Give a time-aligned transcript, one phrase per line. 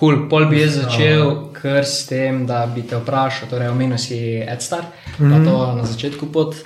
[0.00, 0.28] Cool.
[0.28, 4.86] Pol bi jaz začel kar s tem, da bi te vprašal, torej omenil si Edstar,
[5.18, 5.44] mm -hmm.
[5.44, 6.56] to na začetku pot.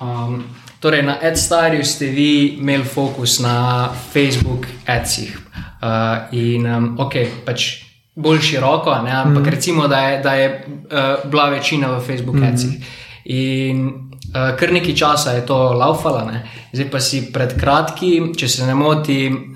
[0.00, 0.44] Um,
[0.80, 5.38] torej, na Edstarju ste vi imeli fokus na Facebook adsih.
[5.82, 5.88] Uh,
[6.32, 7.14] in um, ok,
[7.44, 9.50] pač bolj široko, ne, ampak mm -hmm.
[9.50, 12.52] recimo, da je, da je uh, bila večina v Facebook mm -hmm.
[12.52, 12.84] adsih.
[13.24, 16.30] In uh, kar nekaj časa je to laufalo,
[16.72, 19.49] zdaj pa si pred kratkim, če se ne motim,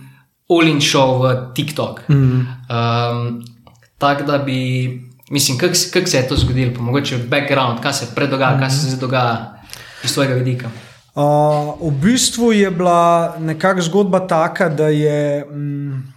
[0.55, 2.09] Olin šel v TikTok.
[2.09, 2.47] Mm -hmm.
[2.71, 3.45] um,
[3.99, 4.91] Tako da bi,
[5.31, 8.61] mislim, kako kak se je to zgodilo, pa mogoče background, kaj se predogaja, mm -hmm.
[8.61, 9.55] kaj se zdaj dogaja
[10.05, 10.69] iz svojega vidika.
[11.15, 11.23] Uh,
[11.81, 16.13] v bistvu je bila nekakšna zgodba taka, da, je, mm,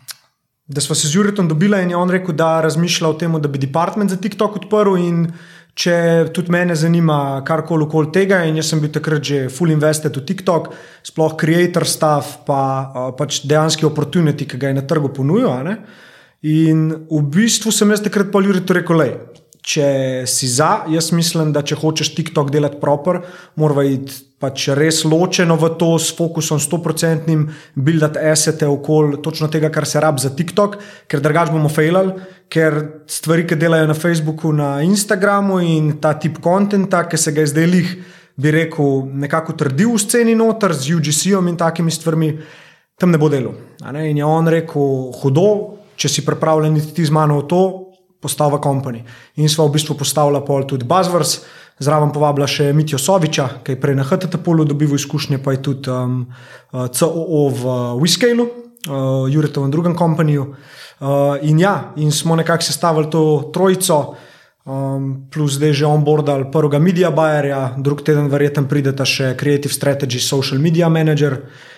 [0.68, 3.48] da smo se z Juritom dobili in je on rekel, da razmišlja o tem, da
[3.48, 4.98] bi department za TikTok odprl.
[5.78, 5.96] Če
[6.34, 10.24] tudi mene zanima karkoli okoli tega, in jaz sem bil takrat že full invested v
[10.26, 10.72] TikTok,
[11.06, 15.70] sploh creator staff, pa pač dejansko opportunity, ki ga je na trgu ponujal.
[16.50, 19.10] In v bistvu sem jaz takrat pa ljudi rekel, le,
[19.68, 23.20] če si za, jaz mislim, da če hočeš TikTok delati proper,
[23.60, 29.72] mora iti pač res ločeno v to s fokusom 100-odstotnim, buildati esete okoli točno tega,
[29.74, 30.78] kar se rab za TikTok,
[31.10, 32.14] ker drugač bomo failali,
[32.54, 32.78] ker
[33.10, 37.52] stvari, ki delajo na Facebooku, na Instagramu in ta tip konta, ki se ga je
[37.52, 37.96] zdaj lih,
[38.38, 42.30] bi rekel, nekako trdil v sceni noter z UGC-om in takimi stvarmi,
[42.98, 43.56] tam ne bo delo.
[43.82, 45.50] In je on rekel, hudo
[45.98, 47.62] če si pripravljen iti z mano v to,
[48.22, 49.04] postava kompani.
[49.36, 51.42] In sva v bistvu postavila pol tudi Buzzwords,
[51.80, 55.92] zraven povabila še Mitijo Soviča, ki je prej na HTTP-u dobil izkušnje, pa je tudi
[55.94, 56.24] um,
[56.74, 60.56] uh, COO v Whiscalu, uh, Juretovem drugem kompaniju.
[60.98, 64.18] Uh, in ja, in smo nekako sestavili to trojico.
[64.68, 70.20] Um, plus zdaj že onboardal prvega media buyerja, drug teden verjetno prideta še Creative Strategy,
[70.20, 71.38] Social Media Manager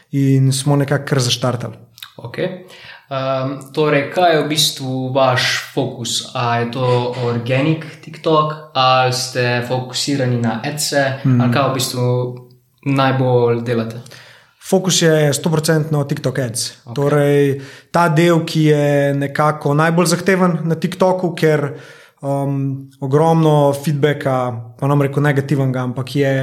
[0.10, 1.78] in smo nekako kar zaštartali.
[2.18, 2.66] Okay.
[3.10, 6.30] Um, torej, kaj je v bistvu vaš fokus?
[6.38, 11.42] Ali je to organik TikTok, ali ste fokusirani na ECE, hmm.
[11.42, 12.06] ali kaj v bistvu
[12.86, 14.04] najbolj delate?
[14.62, 16.86] Fokus je 100% na TikTok ads.
[16.86, 16.94] Okay.
[16.94, 17.42] Torej,
[17.90, 18.86] ta del, ki je
[19.18, 21.66] nekako najbolj zahteven na TikToku, ker
[22.22, 24.38] um, ogromno feedbacka,
[24.78, 26.34] pa nam reko negativnega, ampak je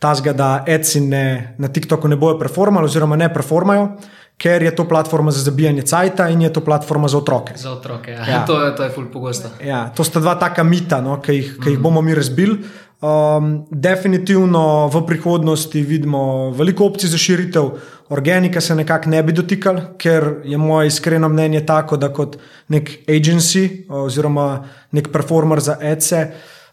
[0.00, 3.90] ta zgled, da ads na TikToku ne bojo performali, oziroma ne performajo
[4.38, 7.52] ker je to platforma za zabijanje cajta in je to platforma za otroke.
[7.56, 8.26] Za otroke, ja.
[8.28, 8.44] ja.
[8.46, 9.48] To, je, to je ful pogosto.
[9.64, 11.82] Ja, to sta dva taka mita, no, ki, jih, ki jih mhm.
[11.82, 12.58] bomo mi razbili.
[13.00, 17.70] Um, definitivno v prihodnosti vidimo veliko opcij za širitev.
[18.08, 22.90] Organika se nekako ne bi dotikal, ker je moje iskreno mnenje tako, da kot nek
[23.08, 26.22] agency oziroma nek performer za ECE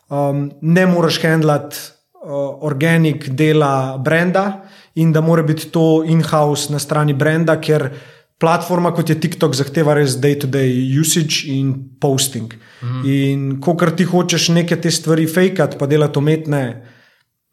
[0.09, 1.77] um, ne moreš handlati
[2.23, 4.63] uh, organik dela brenda
[4.95, 7.89] in da mora biti to in-house na strani brenda, ker
[8.37, 12.53] platforma kot je TikTok zahteva res day-to-day -day usage in posting.
[12.53, 13.05] Mm -hmm.
[13.05, 16.81] In ko kar ti hočeš neke te stvari fejkati, pa delati umetne.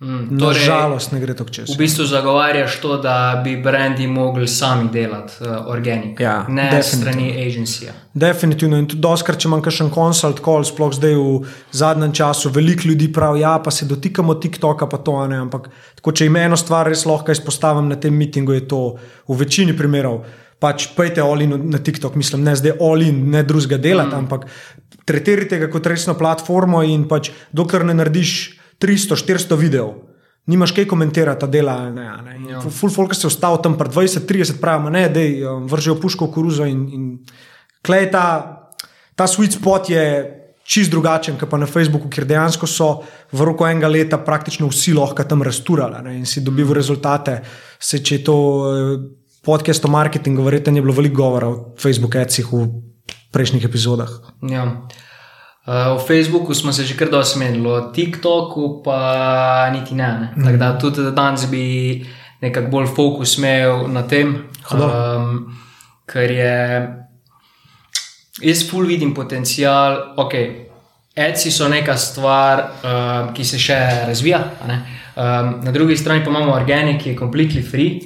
[0.01, 1.75] Mm, torej, Nažalost, ne gre tako čez.
[1.75, 7.35] V bistvu zagovarjaš to, da bi brendi mogli sami delati uh, organik, ja, ne strani
[7.37, 7.93] agencija.
[8.15, 8.79] Definitivno.
[8.81, 11.35] In tudi, doskrat, če imam kakšen consult call, sploh zdaj v
[11.77, 15.43] zadnjem času, veliko ljudi pravi, ja, pa se dotikamo TikToka, pa to ne.
[15.45, 15.69] Ampak
[16.01, 18.81] tako, če jim eno stvar res lahko izpostavim na tem mitingu, je to
[19.29, 20.23] v večini primerov.
[20.61, 24.25] Pač pejte olin na TikTok, mislim, ne zdaj olin, ne drugega delati, mm.
[24.25, 24.49] ampak
[25.05, 28.60] tretirajte ga kot resno platformo in pač dokler ne narediš.
[28.81, 29.95] 300, 400 videov.
[30.51, 31.77] Nimaš kaj komentirati, dela.
[31.93, 32.37] Ne, ne.
[32.51, 32.61] Ja.
[32.65, 36.27] Full folk se je ostal tam pred 20, 30, pravi, ne, da um, vržejo puško
[36.27, 36.67] v koruzo.
[36.67, 37.07] In, in
[37.87, 38.25] klej ta,
[39.15, 40.05] ta sweet spot je
[40.71, 42.91] čist drugačen, kot pa na Facebooku, kjer dejansko so
[43.35, 47.41] v roku enega leta praktično vsi lahko tam rasturali in si dobival rezultate.
[47.79, 48.37] Se, če je to
[48.71, 48.95] eh,
[49.47, 52.67] podcast o marketingu, verjetno je bilo veliko govora o Facebooku, ecih v
[53.35, 54.11] prejšnjih epizodah.
[54.47, 54.67] Ja.
[55.71, 60.09] Uh, v Facebooku smo se že kar dosti menili, o TikToku pa niti ne.
[60.21, 60.29] ne.
[60.37, 60.45] Mm.
[60.45, 62.07] Tako da tudi danes bi
[62.43, 64.35] nekako bolj fokus imel na tem,
[64.75, 65.55] um,
[66.11, 66.57] ker je
[68.43, 70.15] jaz ful vidim potencial.
[70.17, 70.67] Okay,
[71.15, 73.79] Eci so neka stvar, uh, ki se še
[74.09, 74.41] razvija.
[74.67, 78.01] Um, na drugi strani pa imamo organik, ki je completely free,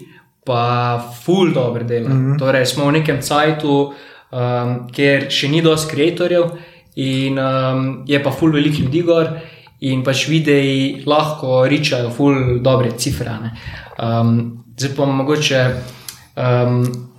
[0.45, 2.09] pa full dobro dela.
[2.09, 2.39] Mm -hmm.
[2.39, 3.95] Torej, smo v nekem cajtu,
[4.33, 6.74] um, kjer še ni dosti ustvarjalcev.
[6.97, 9.33] In um, je pa ful veliko ljudi gor,
[9.81, 13.35] in pač videi lahko ričajo ful dobre cifre.
[13.99, 15.65] Um, zdaj pa mogoče.
[16.37, 17.11] Um,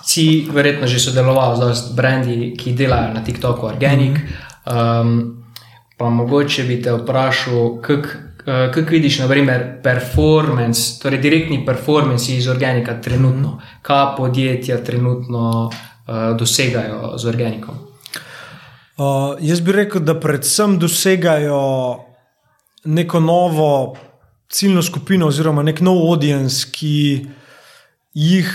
[0.00, 4.16] Si verjetno že sodeloval z brendi, ki delajo na TikToku, Organic.
[4.64, 5.44] Um,
[6.00, 8.08] pa mogoče bi te vprašal, kako
[8.80, 16.32] uh, vidiš, na primer, performance, torej direktni performance iz Organika trenutno, kaj podjetja trenutno uh,
[16.40, 17.91] dosegajo z Organikom.
[18.96, 21.60] Uh, jaz bi rekel, da predvsem dosegajo
[22.84, 23.96] neko novo
[24.52, 27.26] ciljno skupino, oziroma nek nov audience, ki
[28.12, 28.50] jih,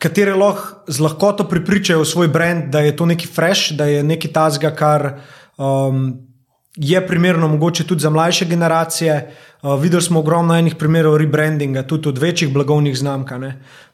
[0.00, 4.02] katere lahko z lahkoto pripričajo v svoj brand, da je to nekaj fresh, da je
[4.02, 5.10] nekaj tazga, kar
[5.56, 6.14] um,
[6.76, 9.18] je primerno mogoče tudi za mlajše generacije.
[9.62, 13.32] Uh, videli smo ogromno enih primerov rebrandinga, tudi od večjih blagovnih znamk.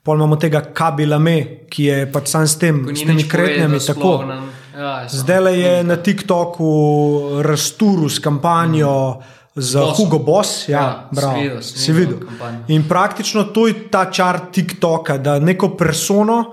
[0.02, 3.80] Pol imamo tega Kabilame, ki je pač sam s, tem, s temi kretnjami.
[4.80, 6.72] Ja, Zdaj je na TikToku
[7.44, 9.20] razturu s kampanjo.
[9.20, 10.04] Mm za Bosom.
[10.04, 10.68] Hugo Boss.
[10.68, 12.18] Ja, ja bravo, si videl.
[12.68, 16.52] In praktično to je ta čar TikToka, da neko persono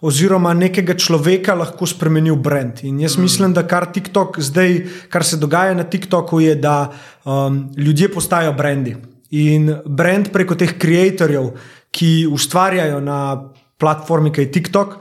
[0.00, 2.84] oziroma nekega človeka lahko spremeni v brand.
[2.86, 3.22] In jaz mm.
[3.22, 4.78] mislim, da kar TikTok zdaj,
[5.10, 6.90] kar se dogaja na TikToku, je, da
[7.24, 8.96] um, ljudje postajajo brendi.
[9.30, 11.50] In brand preko teh ustvarjalcev,
[11.90, 14.96] ki ustvarjajo na platformi, ki je TikTok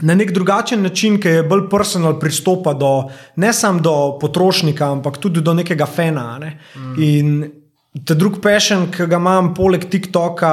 [0.00, 5.18] na nek drugačen način, ki je bolj personal pristopa do ne samo do potrošnika, ampak
[5.18, 6.38] tudi do nekega fena.
[6.38, 6.58] Ne?
[6.76, 7.02] Mm.
[7.02, 7.52] In
[8.04, 10.50] ta drugi pešen, ki ga imam poleg TikToka,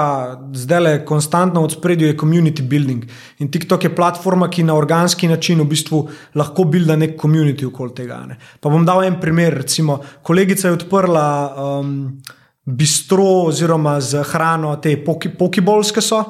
[0.55, 3.03] zdaj le konstantno v spredju, je community building.
[3.43, 6.05] In TikTok je platforma, ki na organski način v bistvu
[6.39, 8.21] lahko builda nek community okoli tega.
[8.29, 8.39] Ne?
[8.61, 9.59] Pa bom dal en primer.
[9.63, 11.27] Recimo, kolegica je odprla.
[11.57, 11.99] Um,
[12.63, 16.21] Bistro, oziroma z hrano, te pokibolske so,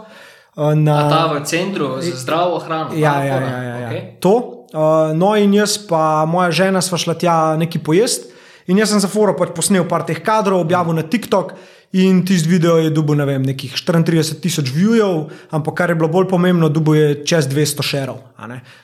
[0.56, 2.94] Na ta v centru za zdravo hrano.
[2.94, 3.90] Ja, ja, ja, ja, ja.
[3.90, 4.02] Okay.
[4.22, 4.66] To.
[5.14, 8.30] No, in jaz, pa moja žena, sva šla tja nekaj pojesti.
[8.72, 11.54] In jaz sem za foro pač posnel par teh kadrov, objavil na TikTok.
[11.94, 16.10] In tisti video je dubo, ne vem, nekih 34 tisoč viewov, ampak kar je bilo
[16.10, 18.18] bolj pomembno, dubo je čez 200 šerov.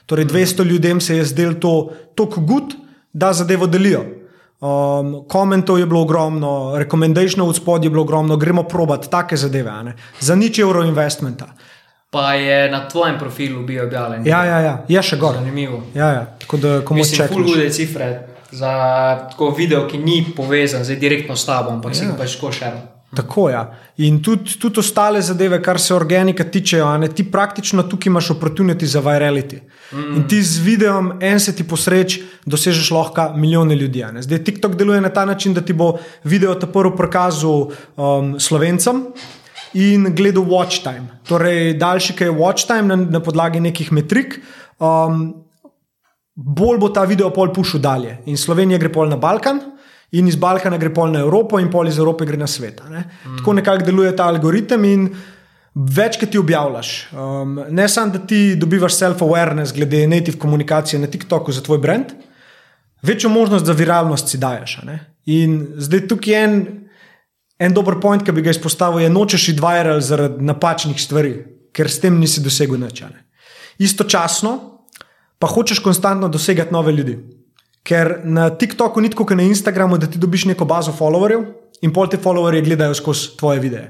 [0.06, 1.74] Torej, 200 ljudem se je zdelo to
[2.14, 2.76] tako gut,
[3.14, 4.19] da zadevo delijo.
[4.60, 9.72] Um, komentov je bilo ogromno, rekomendacijov v spodnji je bilo ogromno, gremo probat take zadeve,
[9.84, 9.94] ne?
[10.20, 11.48] za nič evro investmenta.
[12.12, 14.28] Pa je na tvojem profilu bil objavljen.
[14.28, 15.38] Ja, ja, ja, je še gor.
[15.40, 15.84] Zanimivo.
[15.96, 16.26] Ja, ja.
[16.42, 17.30] Tako da, ko mu češ.
[17.32, 18.72] Ful hude cifre za
[19.32, 22.00] tako video, ki ni povezan zdaj direktno s tabo, ampak ja.
[22.02, 22.72] si ga pač tako še.
[23.16, 23.54] Tako je.
[23.54, 23.78] Ja.
[23.98, 26.82] In tudi, tudi ostale zadeve, kar se organika tiče,
[27.16, 29.60] ti praktično tukaj imaš opportunity za virality.
[29.92, 30.16] Mm.
[30.16, 34.06] In ti z videom, en se ti posreč, dosežeš lahko milijone ljudi.
[34.20, 39.08] Zdaj TikTok deluje na ta način, da ti bo video ta prvi prikazal um, slovencem.
[39.74, 41.20] In gledal watch time.
[41.28, 44.40] Torej, daljši je watch time na, na podlagi nekih metrik,
[44.80, 45.34] um,
[46.34, 48.18] bolj bo ta video pol pušil dalje.
[48.26, 49.60] In Slovenija gre pol na Balkan,
[50.12, 52.82] in iz Balkana gre pol na Evropo, in pol iz Evrope gre na svet.
[52.90, 53.04] Ne?
[53.04, 53.38] Mm.
[53.38, 54.86] Tako nekako deluje ta algoritem.
[54.90, 55.06] In
[55.76, 61.08] več, ki ti objavljaš, um, ne samo da ti dobivaš self-awareness glede native komunikacije na
[61.08, 62.12] TikToku za tvoj brand,
[63.06, 64.76] večjo možnost za viralnost si dajes.
[65.26, 66.58] In zdaj tukaj je en,
[67.60, 71.36] en dober point, ki bi ga izpostavil, je nočeš iti viral zaradi napačnih stvari,
[71.72, 73.28] ker s tem nisi dosegel načane.
[73.80, 74.58] Istočasno
[75.40, 77.39] pa hočeš konstantno dosegati nove ljudi.
[77.90, 81.48] Ker na TikToku ni tako, kot na Instagramu, da ti dobiš neko bazo followerjev
[81.82, 83.88] in pol te followerje gledajo skozi tvoje videe.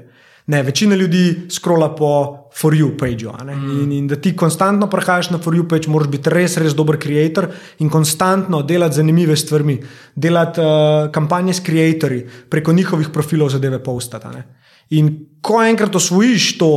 [0.50, 3.32] Ne, večina ljudi skrola po For You pageu.
[3.44, 3.82] Mm.
[3.82, 6.98] In, in da ti konstantno prehajaš na For You page, moraš biti res, res dober
[6.98, 7.46] creator
[7.78, 9.78] in konstantno delati zanimive stvari,
[10.14, 14.42] delati uh, kampanje s creatorji preko njihovih profilov zadeve postati.
[14.90, 15.12] In
[15.42, 16.72] ko enkrat osvojiš to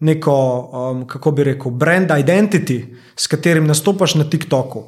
[0.00, 0.36] neko,
[0.72, 2.80] um, kako bi rekel, brand identity,
[3.16, 4.84] s katerim nastopaš na TikToku,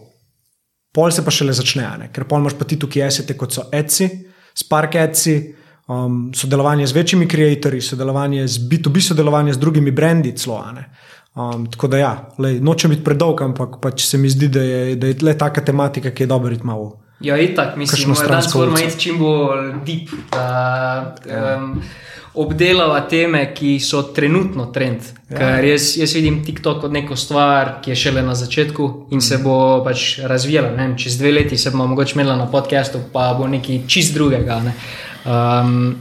[0.94, 2.08] pol se pa šele začne, ne?
[2.14, 4.08] ker pol imaš pa ti tukaj esete, kot so Etsy,
[4.54, 5.36] Spark Etsy,
[5.90, 10.62] um, sodelovanje z večjimi ustvarjalci, sodelovanje z B2B, sodelovanje z drugimi brendi, celo.
[11.34, 14.96] Um, tako da, ja, lej, nočem biti predolg, ampak pač se mi zdi, da je,
[14.96, 17.03] da je le taka tematika, ki je dobro iti malo.
[17.20, 20.08] Ja, itak, mislim, da moramo iti čim bolj deep.
[20.32, 21.14] Da,
[21.56, 21.82] um,
[22.34, 25.00] obdelava teme, ki so trenutno trend.
[25.30, 25.60] Ja.
[25.62, 29.56] Jaz, jaz vidim TikTok kot neko stvar, ki je šele na začetku in se bo
[29.84, 30.72] pač razvijala.
[30.74, 34.60] Vem, čez dve leti se bomo mogoče imeli na podkastu, pa bo nekaj čist drugega.
[34.64, 34.74] Ne.
[35.24, 35.94] Um,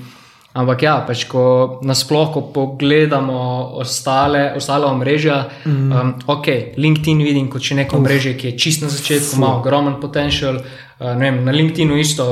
[0.53, 5.91] ampak ja, pač, ko nasplošno pogledamo ostale, ostale omrežja, mm.
[5.91, 10.61] um, ok, LinkedIn vidim kot neko omrežje, ki je čist na začetku, ima ogromen potencial.
[10.99, 12.27] Uh, vem, na LinkedInu isto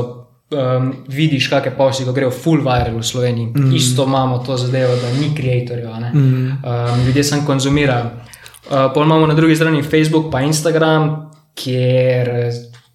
[0.51, 3.51] um, vidiš, kakšne posli, ko grejo full viral v Sloveniji.
[3.55, 3.73] Mm.
[3.75, 6.61] Isto imamo to zadevo, da ni ustvarjalcev, mm.
[6.61, 8.11] um, ljudje sem konzumirajo.
[8.69, 11.09] Uh, Pol imamo na drugi strani Facebook in Instagram,
[11.57, 12.51] kjer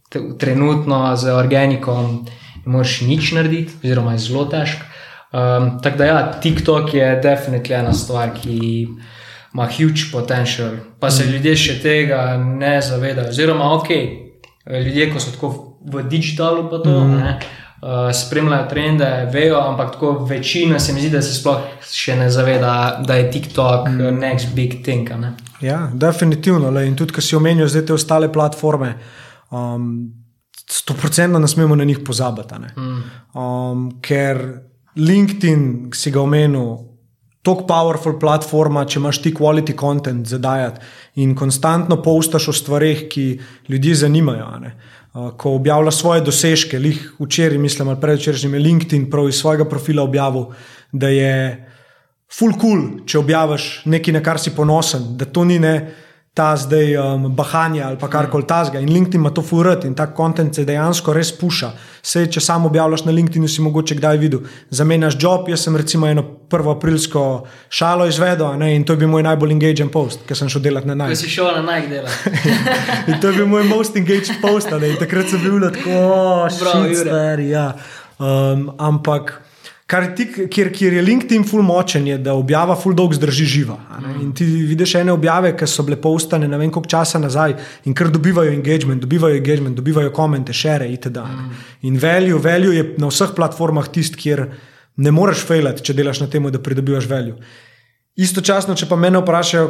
[0.09, 2.25] te, trenutno z organikom
[2.67, 4.87] ne moreš nič narediti, oziroma je zelo težko.
[5.33, 8.87] Um, tako da, ja, TikTok je definitivno ena stvar, ki
[9.55, 11.33] ima huge potencial, pa se mm.
[11.33, 13.29] ljudje še tega ne zavedajo.
[13.33, 13.89] Oziroma, ok,
[14.85, 15.53] ljudje, ko so tako
[15.87, 17.17] v digitalu, pa to mm.
[17.17, 17.33] ne,
[17.83, 22.29] uh, spremljajo trende, vejo, ampak tako večina se mi zdi, da se sploh še ne
[22.31, 24.21] zaveda, da je TikTok mm.
[24.21, 25.11] next big thing.
[25.21, 25.33] Ne.
[25.61, 26.71] Ja, definitivno.
[26.71, 26.87] Le.
[26.87, 28.93] In tudi, ki si omenil zdaj te ostale platforme,
[29.51, 29.91] um,
[30.67, 32.61] sto procentno ne smemo na njih pozabiti.
[32.61, 32.75] Ne?
[33.35, 34.43] Um, ker
[34.97, 36.77] LinkedIn si ga omenil.
[37.47, 40.81] Tako powerful platforma, če imaš ti quality content za dajati
[41.23, 43.27] in konstantno postaš o stvarih, ki
[43.71, 44.49] ljudi zanimajo.
[45.17, 49.65] Uh, ko objavljaš svoje dosežke, lih včeraj, mislim, ali predvčerajšnjim je LinkedIn prav iz svojega
[49.65, 50.51] profila objavil,
[50.93, 51.37] da je
[52.33, 55.77] full cool, če objaviš nekaj, na kar si ponosen, da to ni ne
[56.37, 58.81] ta zdaj um, bahanje ali pa karkoli tasga.
[58.81, 61.71] In LinkedIn ima to furat in ta kontent se dejansko res puša.
[62.05, 64.43] Sej, če samo objavljaš na LinkedInu, si mogoče kdaj videl.
[64.71, 69.09] Zamenjaš job, jaz sem recimo eno prvo aprilsko šalo izvedel ne, in to je bil
[69.09, 71.17] moj najbolj engaged post, ker sem šel delati na Ko Nike.
[71.23, 72.45] si šel na Nike delati.
[73.11, 76.51] In to je bil moj most engaged post, ne, in takrat sem bil tako, Bravo,
[76.53, 77.11] šit, Jure.
[77.11, 77.73] stari, ja.
[78.21, 79.39] um, ampak.
[79.87, 83.77] Kar ti, kjer, kjer je LinkedIn ful močen, je, da objava ful dolg zdrži živa.
[84.19, 87.55] In ti vidiš ene objave, ki so bile postane ne vem koliko časa nazaj
[87.87, 91.23] in kar dobivajo engagement, dobivajo engagement, dobivajo komente, šere itd.
[91.87, 94.43] In value, value je na vseh platformah tisti, kjer
[95.07, 97.39] ne moreš failati, če delaš na tem, da pridobivaš value.
[98.19, 99.69] Istočasno, če pa mene vprašajo,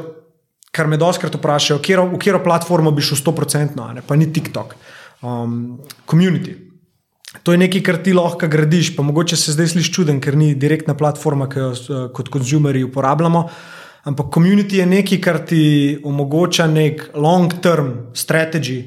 [0.73, 4.31] kar me doskrat vprašajo, kjero, v katero platformo bi šel 100%, a ne, pa ni
[4.33, 4.73] TikTok,
[5.21, 5.77] um,
[6.09, 6.57] community.
[7.43, 10.55] To je nekaj, kar ti lahko gradiš, pa mogoče se zdaj sliši čuden, ker ni
[10.55, 13.49] direktna platforma, ki jo eh, kot konzumeri uporabljamo.
[14.07, 18.85] Ampak community je nekaj, kar ti omogoča nek long-term strategy.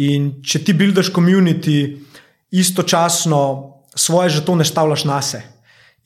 [0.00, 1.98] In če ti buildaš community,
[2.50, 3.40] istočasno
[3.94, 5.42] svoje žetone stavljaš na se.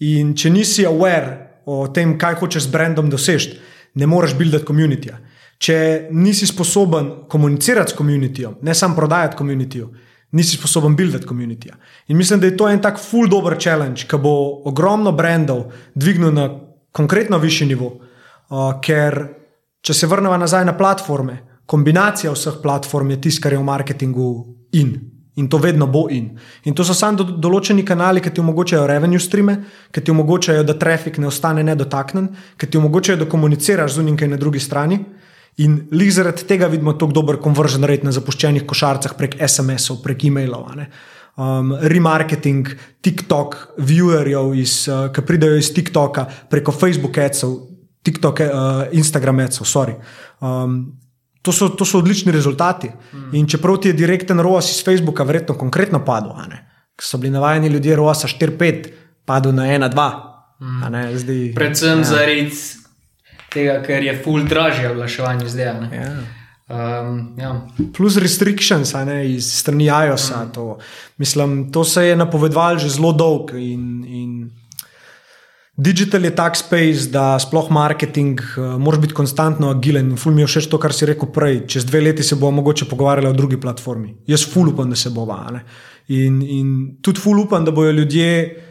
[0.01, 3.57] In če nisi aware o tem, kaj hočeš z brandom doseči,
[3.95, 5.19] ne moreš buildati komunitija.
[5.59, 9.89] Če nisi sposoben komunicirati s komunitijo, ne samo prodajati komunitijo,
[10.31, 11.75] nisi sposoben buildati komunitija.
[12.09, 16.33] In mislim, da je to en tak full dober challenge, ki bo ogromno brandov dvignil
[16.35, 16.49] na
[16.93, 17.93] konkretno višji nivo.
[18.49, 19.27] Uh, ker
[19.85, 24.29] če se vrnemo nazaj na platforme, kombinacija vseh platform je tisto, kar je v marketingu
[24.73, 24.97] in.
[25.39, 26.33] In to vedno bo in.
[26.65, 29.55] In to so samo do, določeni kanali, ki ti omogočajo revenue streame,
[29.95, 34.17] ki ti omogočajo, da trafik ne ostane nedotaknen, ki ti omogočajo, da komuniciraš z unim,
[34.19, 34.99] kaj na drugi strani.
[35.59, 40.29] In lih zaradi tega vidimo tako dober conversion rate na zapuščenih košarcah prek SMS-ov, prek
[40.29, 40.69] e-mailov.
[41.39, 42.71] Um, remarketing,
[43.03, 47.57] TikTok, viewerjev, iz, uh, ki pridejo iz TikToka preko Facebook adsov,
[48.07, 49.99] TikTok, uh, Instagram adsov, sorry.
[50.41, 50.81] Um,
[51.47, 52.91] To so, to so odlični rezultati.
[53.13, 53.35] Mm.
[53.39, 56.35] In čeprav ti je direkten ROAS iz Facebooka, verjetno konkretno padel?
[56.99, 58.89] Ker so bili navajeni ljudje ROAS 4-5,
[59.25, 60.09] padel na 1-2.
[60.61, 61.17] Mm.
[61.17, 62.05] Zdaj, Predvsem ja.
[62.05, 62.51] zaradi
[63.53, 65.69] tega, ker je full dražje oglaševanje zdaj.
[65.69, 65.89] a ne.
[65.97, 66.11] Ja.
[66.69, 67.67] Um, ja.
[67.97, 70.45] Plus restrictions a ne, iz strani iOS-a.
[70.45, 70.77] Mm.
[71.17, 73.57] Mislim, to se je napovedovalo že zelo dolgo.
[73.57, 74.51] In, in
[75.77, 80.17] digital je tak space, da sploh marketing, uh, moraš biti konstantno agilen.
[80.17, 81.63] Ful mi je všeč to, kar si rekel prej.
[81.67, 84.17] Čez dve leti se bomo mogoče pogovarjali o drugi platformi.
[84.27, 85.61] Jaz ful upam, da se bo va.
[86.09, 88.68] In, in tudi ful upam, da bojo ljudje.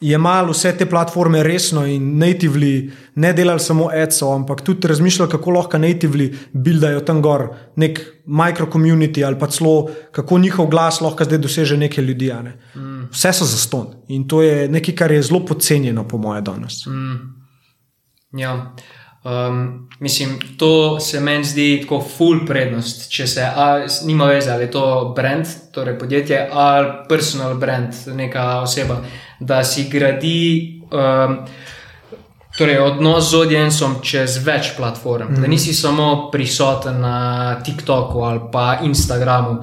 [0.00, 2.90] Jemali vse te platforme resno in natively,
[3.20, 9.26] ne delali samo adsov, ampak tudi razmišljali, kako lahko natively buildajo tam gor nek micro-community
[9.26, 12.32] ali pa celo kako njihov glas lahko zdaj doseže neke ljudi.
[12.32, 12.56] Ne?
[12.76, 13.10] Mm.
[13.12, 16.86] Vse so zaston in to je nekaj, kar je zelo podcenjeno, po mojem, danes.
[16.86, 18.38] Mm.
[18.38, 18.74] Ja.
[19.24, 24.64] Um, mislim, to se meni zdi tako full prednost, če se a, nima veze, ali
[24.64, 29.02] je to brand, torej podjetje, ali personal brand, neka oseba,
[29.40, 31.36] da si gradi um,
[32.58, 35.34] torej odnos z audiencem čez več platform.
[35.34, 35.42] Mm.
[35.42, 39.60] Da nisi samo prisoten na TikToku ali pa Instagramu.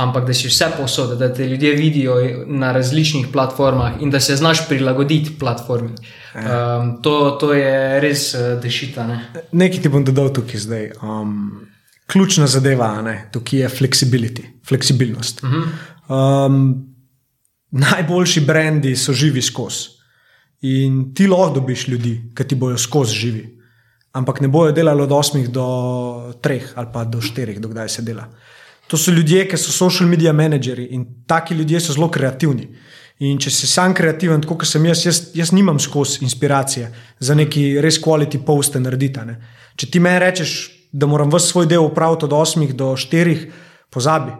[0.00, 2.14] Ampak da si vse posode, da te ljudje vidijo
[2.46, 5.90] na različnih platformah in da se znaš prilagoditi platformi.
[6.34, 9.06] Um, to, to je res uh, dešita.
[9.06, 9.18] Ne?
[9.52, 10.90] Nekaj ti bom dodal tukaj zdaj.
[11.02, 11.66] Um,
[12.06, 15.42] ključna zadeva ne, tukaj je flexibility, fleksibilnost.
[15.44, 16.46] Uh -huh.
[16.46, 16.86] um,
[17.70, 19.88] najboljši brendi so živi skozi.
[20.60, 23.58] In ti lahko dobiš ljudi, ki ti bojo skozi živi.
[24.12, 25.64] Ampak ne bojo delali od 8 do
[26.42, 28.26] 3 ali pa do 4, dokdaj se dela.
[28.90, 32.66] To so ljudje, ki so social media menedžerji in taki ljudje so zelo kreativni.
[33.20, 36.88] In če si sam kreativen, tako kot sem jaz, jaz, jaz nimam skozi inspiracije
[37.20, 39.22] za neki res quality poste narediti.
[39.28, 39.36] Ne.
[39.76, 40.54] Če ti meni rečeš,
[40.92, 43.36] da moram vse svoj del upraviti od 8 do 4,
[43.94, 44.32] pozabi.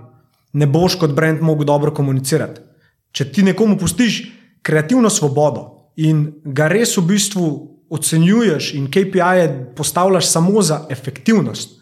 [0.52, 2.60] Ne boš kot brand mogel dobro komunicirati.
[3.12, 4.22] Če ti nekomu pustiš
[4.66, 7.46] kreativno svobodo in ga res v bistvu
[7.90, 11.78] ocenjuješ in KPI-je postavljaš samo za efektivnost,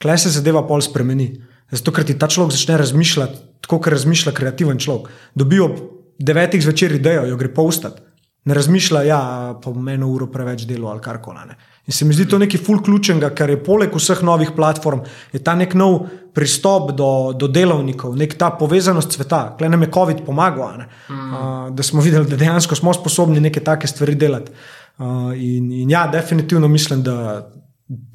[0.00, 1.28] klej se zadeva pol spremeni.
[1.70, 5.08] Zato, ker ti ta človek začne razmišljati tako, kot razmišlja kreativen človek.
[5.34, 5.78] Dobijo ob
[6.18, 8.02] devetih zvečer idejo, jo gre postati.
[8.46, 9.20] Ne razmišlja, da ja,
[9.62, 11.56] pa bom eno uro preveč delo ali kar koli.
[11.86, 15.40] In se mi zdi to nekaj ful ključnega, ker je poleg vseh novih platform, je
[15.42, 19.56] ta nek nov pristop do, do delovnikov, nek ta povezanost sveta.
[19.58, 21.12] Klej nam je COVID pomagal, mm.
[21.12, 24.54] uh, da smo videli, da dejansko smo sposobni neke take stvari delati.
[24.98, 27.48] Uh, in, in ja, definitivno mislim, da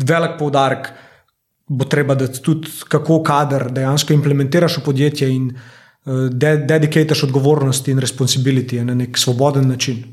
[0.03, 0.91] velik poudarek
[1.71, 7.91] bo treba dati tudi, kako kader dejansko implementiraš v podjetje in uh, de dedikiraš odgovornosti
[7.91, 10.03] in responsibility na nek svoboden način.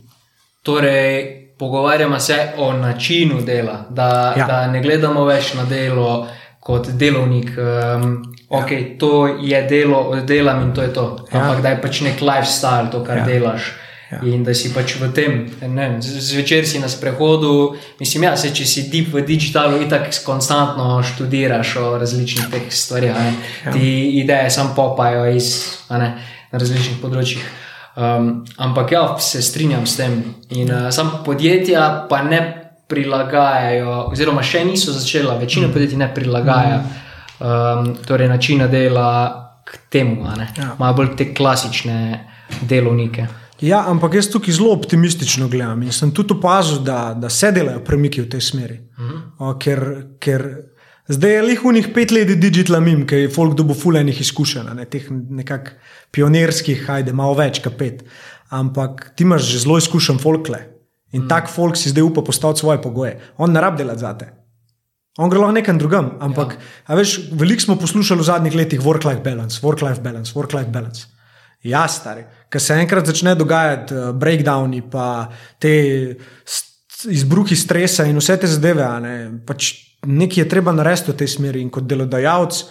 [0.63, 4.47] Torej, pogovarjamo se o načinu dela, da, ja.
[4.47, 6.27] da ne gledamo več na delo
[6.61, 7.51] kot delovnik.
[7.59, 8.79] Um, ok, ja.
[8.99, 11.27] to je delo, oddelam in to je to.
[11.33, 11.41] Ja.
[11.41, 13.25] Ampak da je pač nek lifestyle, to, kar ja.
[13.25, 13.73] delaš.
[14.09, 14.23] Ja.
[14.25, 15.33] In da si pač v tem,
[15.69, 20.09] ne, zvečer si na sprehodu, mislim, ja, se, če si deep v digitalu, in tako
[20.25, 23.13] konstantno študiraš o različnih teh stvarih.
[23.13, 23.73] Ja.
[23.75, 23.89] Ti
[24.23, 25.51] ideje samo popajo iz
[25.93, 26.15] ne,
[26.53, 27.43] različnih področjih.
[27.99, 30.23] Um, ampak ja, se strinjam s tem.
[30.57, 32.41] In uh, sam podjetja pa ne
[32.89, 35.75] prilagajajo, oziroma še niso začela, večina mm.
[35.75, 39.11] podjetij ne prilagaja um, torej načina dela
[39.69, 40.73] k temu, ja.
[40.79, 41.99] imajo bolj te klasične
[42.65, 43.27] delovnike.
[43.61, 47.81] Ja, ampak jaz tukaj zelo optimistično gledam in sem tudi opazil, da, da se delajo
[47.85, 48.81] premiki v tej smeri.
[48.99, 49.21] Uh -huh.
[49.39, 49.81] o, ker,
[50.21, 50.47] ker
[51.09, 54.75] zdaj je lih v njih pet let digital mim, ki je folk dobo fulejnih izkušenj,
[54.75, 55.77] ne, teh nekakšnih
[56.15, 58.03] pionirskih, hajde, malo več kot pet.
[58.55, 60.61] Ampak ti imaš že zelo izkušen folkle
[61.13, 61.29] in mm.
[61.29, 63.19] tak folk si zdaj upa postaviti svoje pogoje.
[63.37, 64.33] On ne rab delati za te.
[65.19, 66.13] On gre lahko nekam drugam.
[66.23, 66.57] Ampak,
[66.89, 66.95] ja.
[66.95, 71.09] veš, veliko smo poslušali v zadnjih letih work-life balance, work-life balance, work-life balance.
[71.67, 72.23] Ja, stari.
[72.49, 75.29] Ker se enkrat začne dogajati uh, breakdowni, pa
[75.61, 75.73] te
[77.07, 79.15] izbruhi stresa in vse te zadeve, ne,
[79.47, 79.75] pač
[80.07, 81.63] nekaj je treba narediti v tej smeri.
[81.63, 82.63] In kot delodajalec,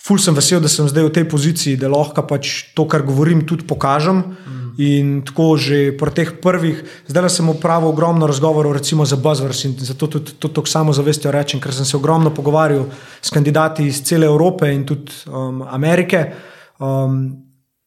[0.00, 3.44] ful sem vesel, da sem zdaj v tej poziciji, da lahko pač to, kar govorim,
[3.48, 4.22] tudi pokažem.
[4.22, 4.62] Mm.
[4.76, 9.72] In tako že pri teh prvih, zdaj sem upravil ogromno razgovorov, recimo za Buzzwords in
[9.72, 12.84] zato tudi to, to samo zavestjo rečem, ker sem se ogromno pogovarjal
[13.24, 16.28] s kandidati iz cele Evrope in tudi um, Amerike.
[16.76, 17.40] Um,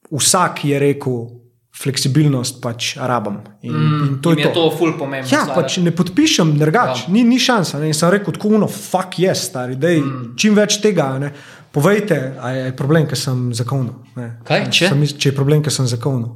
[0.10, 1.39] vsak je rekel,
[1.80, 3.40] fleksibilnost pač rabam.
[3.62, 5.32] In, mm, in to je to, to ful pomembno.
[5.32, 7.14] Ja, pač ne podpišem, drugač, ja.
[7.14, 7.80] ni, ni šansa.
[7.80, 7.94] Ne?
[7.94, 10.36] In sem rekel, tako uno, fuck yes, stari, dej, mm.
[10.40, 11.14] čim več tega.
[11.24, 11.32] Ne?
[11.72, 13.96] Povejte, ali je problem, ker sem zakonil.
[14.44, 14.92] Kaj, če?
[14.92, 16.34] Sem, če je problem, ker sem zakonil.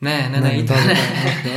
[0.00, 0.52] Ne, ne, ne.
[0.52, 0.96] ne, ne.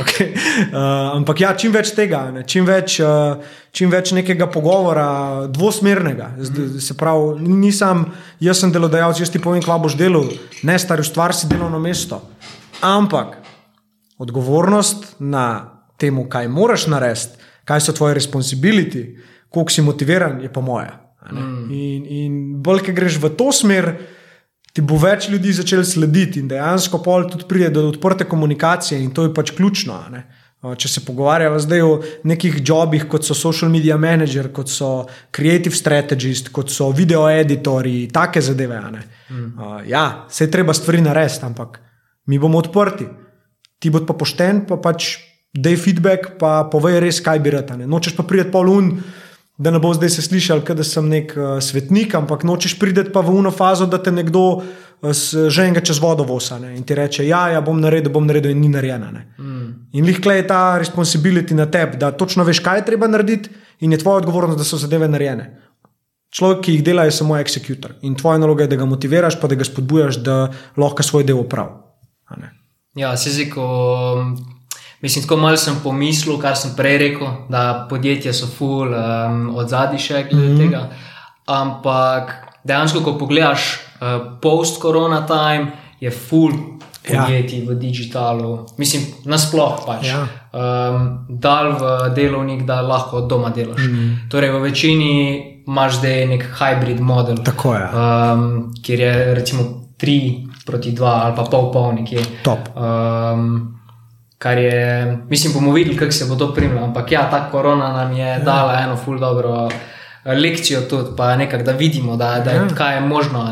[0.00, 0.28] okay.
[0.72, 3.38] uh, ampak ja, čim več tega, ne, čim, več, uh,
[3.70, 6.32] čim več nekega pogovora, dvosmernega.
[6.40, 6.80] Mm.
[6.82, 8.02] Se pravi, nisem,
[8.42, 10.26] jaz sem delodajalec, jaz ti povem, kva boš delal,
[10.66, 12.18] ne stari ustvar si delovno mesto.
[12.82, 13.38] Ampak
[14.18, 15.46] odgovornost na
[15.96, 19.04] tem, kaj moraš narediti, kaj so tvoje responsibility,
[19.48, 20.98] koliko si motiviran, je pa moja.
[21.30, 21.70] Mm.
[21.70, 23.92] In, in bolj, ki greš v to smer,
[24.72, 29.12] ti bo več ljudi začelo slediti in dejansko pol tudi pride do odprte komunikacije in
[29.14, 30.00] to je pač ključno.
[30.78, 31.94] Če se pogovarjamo zdaj o
[32.30, 38.06] nekih jobih, kot so social media manager, kot so creative strategist, kot so video editori,
[38.14, 38.78] take zadeve.
[38.78, 39.48] Mm.
[39.58, 41.80] Uh, ja, se je treba stvari narediti, ampak
[42.26, 43.08] mi bomo odprti.
[43.78, 45.16] Ti bod pa pošten, pa pač
[45.52, 47.74] dej feedback, pa povej res, kaj bi rad.
[47.76, 48.94] Nočeš pa priti pol un
[49.62, 53.20] da ne bo zdaj se slišal, da sem nek uh, svetnik, ampak nočeš priti pa
[53.20, 56.74] v uno fazo, da te nekdo uh, že enega čez vodo vosa ne?
[56.76, 59.12] in ti reče: Ja, ja, bom naredil, bom naredil, in ni narejena.
[59.38, 59.68] Mm.
[59.92, 63.92] In lihkle je ta responsibility na tebi, da točno veš, kaj je treba narediti, in
[63.92, 65.50] je tvoja odgovornost, da so zadeve narejene.
[66.32, 67.92] Človek, ki jih dela, je samo executor.
[68.08, 70.36] In tvoja naloga je, da ga motiviraš, pa da ga spodbujaš, da
[70.80, 71.76] lahko svoj del opravi.
[72.94, 73.66] Ja, se zdi, ko
[75.02, 79.68] Mislim, tako malo sem pomislil, kar sem prej rekel, da podjetja so full um, od
[79.68, 80.58] zadaj še glede mm -hmm.
[80.58, 80.90] tega.
[81.46, 82.30] Ampak
[82.64, 87.24] dejansko, ko pogledaš uh, post-corona time, je full ja.
[87.24, 87.70] podjetij ja.
[87.70, 90.06] v digitalu, mislim, nasplošno pač.
[90.06, 90.22] Ja.
[90.52, 93.82] Um, dal v delovnik, da lahko od doma delaš.
[93.82, 94.30] Mm -hmm.
[94.30, 95.12] Torej, v večini
[95.66, 97.90] imaš zdaj nek hybrid model, Tako, ja.
[98.34, 99.62] um, kjer je recimo
[99.98, 102.08] 3 proti 2 ali pa pol polnik.
[102.42, 102.68] Top.
[102.76, 103.78] Um,
[104.38, 106.84] kar je, mislim, bomo videli, kako se bo to primilo.
[106.84, 108.38] Ampak ja, ta korona nam je ja.
[108.38, 112.62] dala eno ful dobro eh, lekcijo tudi, pa nekako da vidimo, da, da ja.
[112.62, 113.44] je, kaj je možno.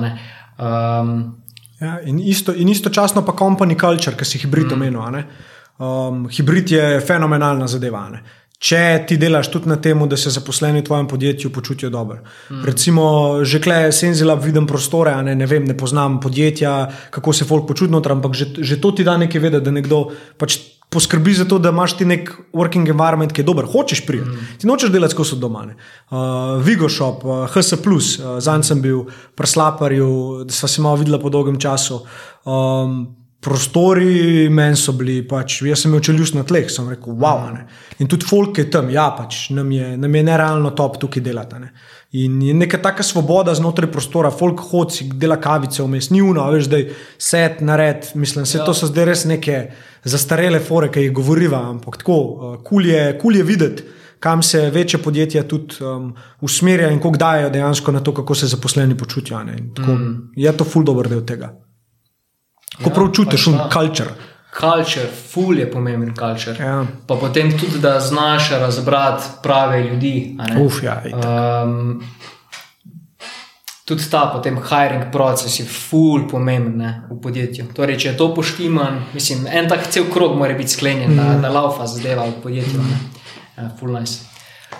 [0.58, 1.36] Um,
[1.80, 4.72] ja, in, isto, in istočasno pa company culture, ki si hibrid mm.
[4.72, 5.22] omenil.
[5.78, 8.08] Um, hibrid je fenomenalna zadeva.
[8.08, 8.22] Ne?
[8.60, 12.18] Če ti delaš tudi na tem, da se zaposleni v tvojem podjetju počutijo dobro.
[12.50, 12.64] Mm.
[12.68, 13.04] Recimo,
[13.40, 16.74] že klej senzila, vidim prostore, ne, ne vem, ne poznam podjetja,
[17.10, 20.02] kako se folk počuti noter, ampak že, že to ti da nekaj vedeti, da nekdo
[20.36, 20.58] pač
[20.92, 24.28] poskrbi za to, da imaš ti nek working environment, ki je dober, hočeš priti.
[24.28, 24.58] Mm.
[24.60, 25.62] Ti nočeš delati skozi doma.
[25.64, 29.06] Uh, Vigošop, uh, HS, uh, zanj sem bil,
[29.40, 30.10] preslaparju,
[30.44, 32.02] da sva se malo videla po dolgem času.
[32.44, 33.06] Um,
[33.40, 37.46] prostori meni so bili, pač, jaz sem imel čeljust na tleh, sem rekel, wow.
[37.54, 37.66] Ne.
[37.98, 41.60] In tudi folk je tam, ja, pač nam je, nam je nerealno top tukaj delati.
[41.62, 41.70] Ne.
[42.20, 46.68] In je neka taka svoboda znotraj prostora, folk hodi, dela kavice vmes, ni uno, veš,
[46.72, 48.10] da je set, nared.
[48.14, 48.64] Mislim, da Ja.
[48.66, 49.70] to so zdaj res neke
[50.04, 53.82] zastarele fore, ki jih govoriva, ampak tako, uh, kul je, kul je videti.
[54.20, 56.10] Kam se večje podjetja tudi um,
[56.44, 59.38] usmerjajo in kako dajo dejansko na to, kako se zaposleni počutijo.
[59.38, 60.32] mm.
[60.36, 61.54] Je to ful dobr del tega.
[62.78, 64.10] Ko Ja, prav čutiš, pač un culture.
[64.50, 66.56] Culture, ful je pomemben culture.
[66.58, 66.86] Ja.
[67.06, 70.36] Pa potem tudi, da znaš razbrati prave ljudi.
[70.60, 71.24] Uf, ja, itak.
[71.64, 72.02] Um,
[73.84, 77.70] tudi ta potem hiring proces je ful pomemben ne, v podjetju.
[77.74, 81.16] Torej, če je to poštiman, mislim, en tak cel krog mora biti sklenjen, mm.
[81.16, 82.82] da, da laufa zadeva v podjetju.
[82.86, 82.98] Ne.
[83.58, 84.26] Ja, ful nice.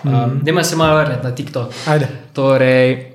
[0.03, 1.73] Um, Dajmo se malo vrniti na TikTok.
[1.87, 2.07] Ajde.
[2.33, 3.10] Torej,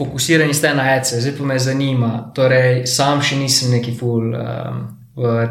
[0.00, 2.10] fokusirani ste na ECE, zdaj pa me zanima.
[2.34, 4.80] Torej, sam še nisem neki full um,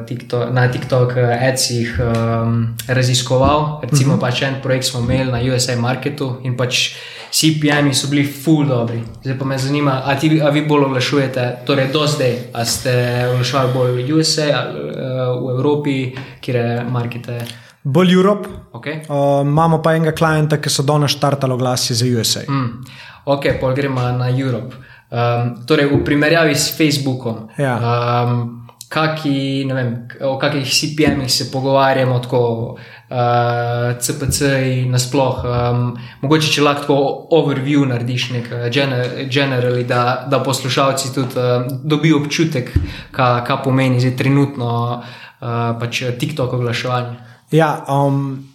[0.09, 2.57] TikTok, na TikTok ECE-jih um,
[2.88, 3.85] raziskoval.
[3.85, 4.21] Recimo, mm -hmm.
[4.21, 6.95] pač en projekt smo imeli na USA Marketu in pač
[7.31, 9.03] CPM-ji so bili full dobri.
[9.23, 12.93] Zdaj pa me zanima, a, ti, a vi bolj oglašujete, torej do zdaj, a ste
[13.33, 17.39] oglaševali bolj v USA, ali, uh, v Evropi, kjer je markete.
[17.83, 19.01] Bolj Europe, Okay?
[19.09, 22.41] uh, imamo pa enega klienta, ki so danes štartali glasje za USA.
[22.49, 22.83] Mm.
[23.25, 24.75] Ok, pa gremo na Europe.
[25.09, 27.77] Um, torej, v primerjavi s Facebookom, Ja.
[27.79, 32.77] um, kaki, vem, o kakih CPM-ih se pogovarjamo, tako
[33.09, 35.43] uh, CPC-ji nasploh.
[35.45, 36.97] Um, mogoče če lahko tako
[37.37, 42.73] overview narediš, nek uh, gener, generally, da, da poslušalci tudi uh, dobijo občutek,
[43.11, 47.28] kaj ka pomeni zdaj trenutno uh, pač TikTok oglaševanje.
[47.51, 48.49] Ja, um,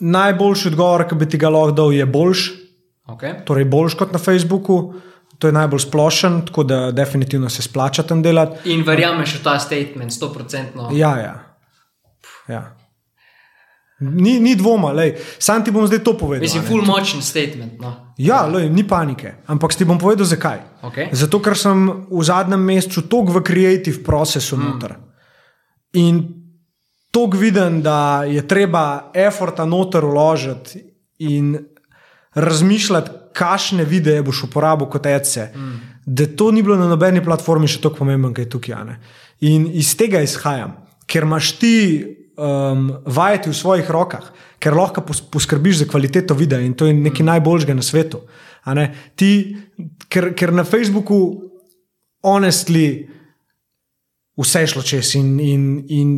[0.00, 2.60] najboljši odgovor, ki bi ti ga lahko dal, je boljši,
[3.10, 3.44] Okay?
[3.44, 4.94] torej boljši kot na Facebooku.
[5.38, 8.70] To je najbolj splošen, tako da definitivno se splača tam delati.
[8.74, 10.92] In verjameš v ta statement, 100%.
[10.92, 11.34] Ja, ja.
[12.48, 12.76] ja.
[14.00, 15.14] Ni, ni dvoma, lej.
[15.38, 16.44] sam ti bom zdaj to povedal.
[16.44, 17.80] Mislim, full močen statement.
[17.80, 18.12] No.
[18.18, 20.60] Ja, lej, ni panike, ampak ti bom povedal, zakaj.
[20.82, 21.08] Okay.
[21.12, 24.64] Zato, ker sem v zadnjem mesecu toliko v creative procesu mm.
[24.64, 24.96] noter.
[26.00, 26.20] In
[27.10, 30.82] toliko vidim, da je treba eforta noter uložiti
[31.18, 31.58] in
[32.34, 35.50] razmišljati, kakšne videe boš uporabil kot ece.
[35.54, 35.80] Mm.
[36.06, 38.74] Da to ni bilo na nobeni platformi še tako pomembno, kot je tukaj.
[38.74, 38.96] a ne.
[39.40, 40.74] In iz tega izhajam,
[41.06, 41.76] ker imaš ti
[42.36, 46.94] um, vajeti v svojih rokah, ker lahko pos- poskrbiš za kvaliteto videa in to je
[46.94, 48.20] nekaj najboljšega na svetu.
[49.16, 49.30] Ti,
[50.08, 51.48] ker, ker na Facebooku,
[52.22, 53.08] honestly,
[54.36, 56.10] vse je šlo čez in, in, in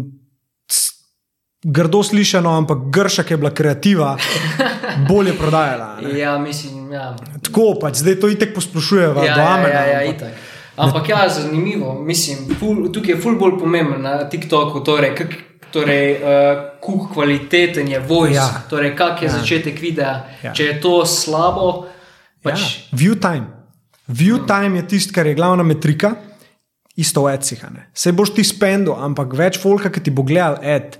[1.64, 4.16] grdo slišano, ampak gršak je bila kreativa,
[5.08, 6.00] bolje prodajala.
[6.02, 6.18] ne.
[6.18, 7.16] Ja, mislim, ja.
[7.42, 10.32] Tako pač, zdaj to itek posplošujeva, Ja, do ja, amena, ja, ja, ampak- itak.
[10.74, 11.94] Ampak ja, zanimivo.
[11.94, 15.34] Mislim, ful, tukaj je ful bolj pomemben na TikToku, torej, kak,
[15.70, 16.20] torej uh,
[16.80, 18.42] kuk kvaliteten je voice, Ja.
[18.44, 18.62] ja.
[18.68, 19.32] torej kak je ja.
[19.32, 20.08] začetek videa.
[20.08, 20.24] Ja.
[20.42, 20.52] Ja.
[20.52, 21.86] Če je to slabo,
[22.42, 23.46] pač Ja, view time.
[24.08, 26.16] View time je tisto, kar je glavna metrika,
[26.96, 27.62] isto v ecih.
[27.94, 30.98] Se boš ti spendil, ampak več folka, ki ti bo gledal ed.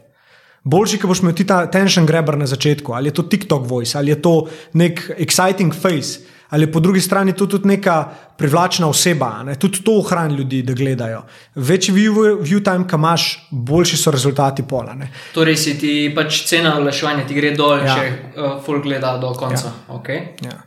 [0.64, 3.98] Boljši, ki boš imel ti ta tension grabber na začetku, ali je to TikTok voice,
[3.98, 4.46] ali je to
[4.78, 6.20] nek exciting face,
[6.50, 7.96] ali je po drugi strani to tudi neka
[8.38, 9.54] privlačna oseba, ne?
[9.58, 11.22] tudi to ohrani ljudi, da gledajo.
[11.54, 14.94] Večji view, view time, ki imaš, boljši so rezultati pola.
[14.94, 15.10] Ne?
[15.34, 17.96] torej si ti pač cena oglaševanja ti gre dol, Ja.
[17.96, 19.66] če uh, ful gleda do konca.
[19.66, 19.96] Ja.
[19.98, 20.36] Okay.
[20.46, 20.60] Ja.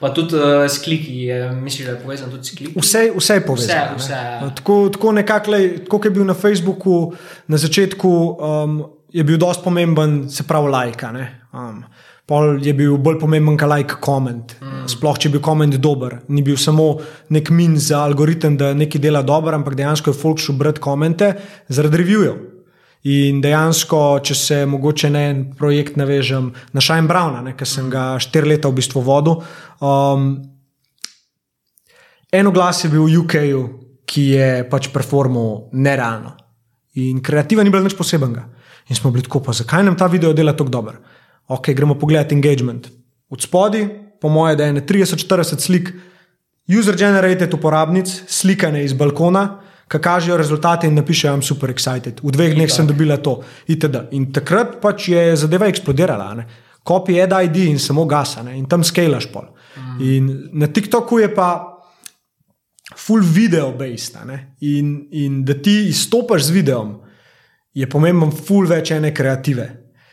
[0.00, 2.78] Pa tudi uh, s kliki, je, misliš, da je povezan tudi s kliki?
[2.78, 3.96] Vse, vse je povezano.
[3.96, 4.50] Vse, vse, ja.
[4.54, 7.14] Tako, tako nekako, kot je bil na Facebooku
[7.48, 11.06] na začetku, um, je bil dosti pomemben, se pravi, like.
[11.06, 11.28] a ne.
[11.54, 11.84] Um,
[12.26, 14.54] Pol je bil bolj pomemben, kot like koment.
[14.60, 14.86] Mm.
[14.88, 16.94] Sploh, če je bil koment dober, ni bil samo
[17.36, 21.34] nek min za algoritem, da nekaj dela dobro, ampak dejansko je folk šel brati komente
[21.68, 22.40] zaradi reviewjev.
[23.12, 28.14] In dejansko, če se mogoče na en projekt navežem na Shine Browna, ki sem ga
[28.16, 29.44] štiri leta v bistvu vodil.
[29.84, 30.32] Um,
[32.34, 33.60] En glas je bil v UK-ju,
[34.10, 36.32] ki je pač performal nerealno.
[36.98, 38.42] In kreativa ni bila nič posebnega.
[38.88, 40.98] In smo bili tako, pa zakaj nam ta video dela tako dobro?
[41.48, 42.88] Ok, gremo pogledat engagement.
[43.28, 43.88] Od spodaj,
[44.20, 45.92] po moje, da je ne 30-40 slik,
[46.68, 52.20] user-generated uporabnic, slikane iz balkona, ki kažejo rezultate in napišejo, I'm super excited.
[52.24, 53.42] V dveh dneh sem dobila to.
[53.68, 54.08] Itd.
[54.16, 56.34] In takrat pač je zadeva eksplodirala.
[56.34, 56.46] ne.
[56.84, 58.58] Copy ad ID in samo gasa ne?
[58.58, 59.46] in tam skalaš pol.
[59.76, 60.00] Mm.
[60.00, 61.80] In na TikToku je pa
[62.96, 64.16] full video based.
[64.60, 67.00] In, in da ti izstopaš z videom,
[67.74, 69.66] je pomemben full več ene kreative.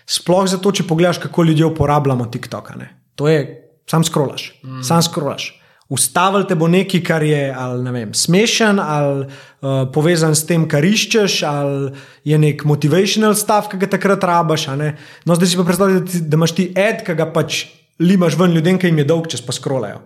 [0.10, 2.76] Sploh zato, če pogledaš, kako ljudje uporabljamo TikTok.
[2.76, 2.90] ne.
[3.16, 3.42] To je,
[3.90, 4.84] sam scrollaš, mm.
[4.84, 5.58] sam scrollaš.
[5.92, 10.86] Ustavil te bo nekaj, kar je ali, vem, smešen, ali uh, povezan s tem, kar
[10.88, 11.92] iščeš, ali
[12.24, 14.70] je nek motivational stav, ki ga takrat rabaš.
[14.72, 17.66] No, zdaj si pa predstavljaj, da, da imaš ti ed, ki ga pač
[18.00, 20.00] limaš ven ljudem, ki jim je dolg, čez pa skrolajo.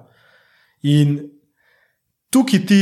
[0.90, 1.20] In
[2.34, 2.82] tukaj ti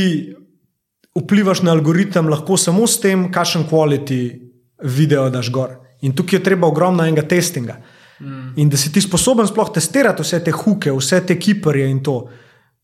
[1.14, 4.43] vplivaš na algoritem lahko samo s tem, kakšen kvaliteti
[4.84, 5.76] video daš gor.
[6.04, 7.78] In tukaj je treba ogromno enega testinga.
[8.20, 8.52] Mm.
[8.60, 12.18] In da si ti sposoben sploh testirati vse te huke, vse te kiperje in to.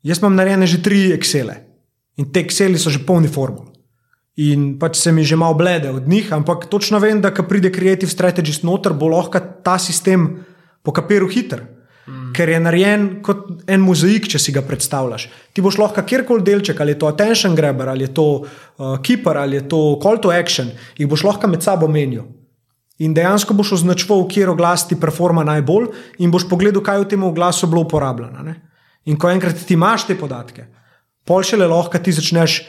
[0.02, 1.56] Jaz imam narejene že tri Excele
[2.16, 3.70] in te Exceli so že polni formul.
[4.40, 7.70] In pač se mi že malo blede od njih, ampak točno vem, da ko pride
[7.72, 10.44] Creative Strategist noter, bo lahko ta sistem
[10.82, 11.79] po kaperu hiter.
[12.30, 12.34] Mm.
[12.36, 15.28] Ker je narejen kot en mozaik, če si ga predstavljaš.
[15.52, 19.36] Ti boš lahko kjerkoli delček, ali je to attention grabber, ali je to uh, keeper,
[19.36, 22.28] ali je to call to action, jih boš lahko med sabo menil.
[23.00, 25.88] In dejansko boš označval, kje oglas ti performa najbolj,
[26.20, 28.44] in boš pogledal, kaj v tem oglasu bilo uporabljeno.
[28.44, 28.58] Ne?
[29.08, 30.68] In ko enkrat ti imaš te podatke,
[31.24, 32.60] pol šele lahko ti začneš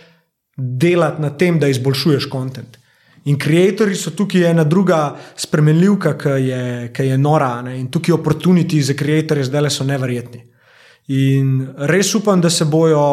[0.57, 2.80] delati na tem, da izboljšuješ kontent.
[3.29, 7.59] In ustvarjalci so tukaj ena druga spremenljivka, ki je, ki je nora.
[7.61, 7.75] Ne?
[7.79, 10.41] In tukaj oportuniti za ustvarjalce zdaj le so neverjetni.
[11.13, 13.03] In res upam, da se bojo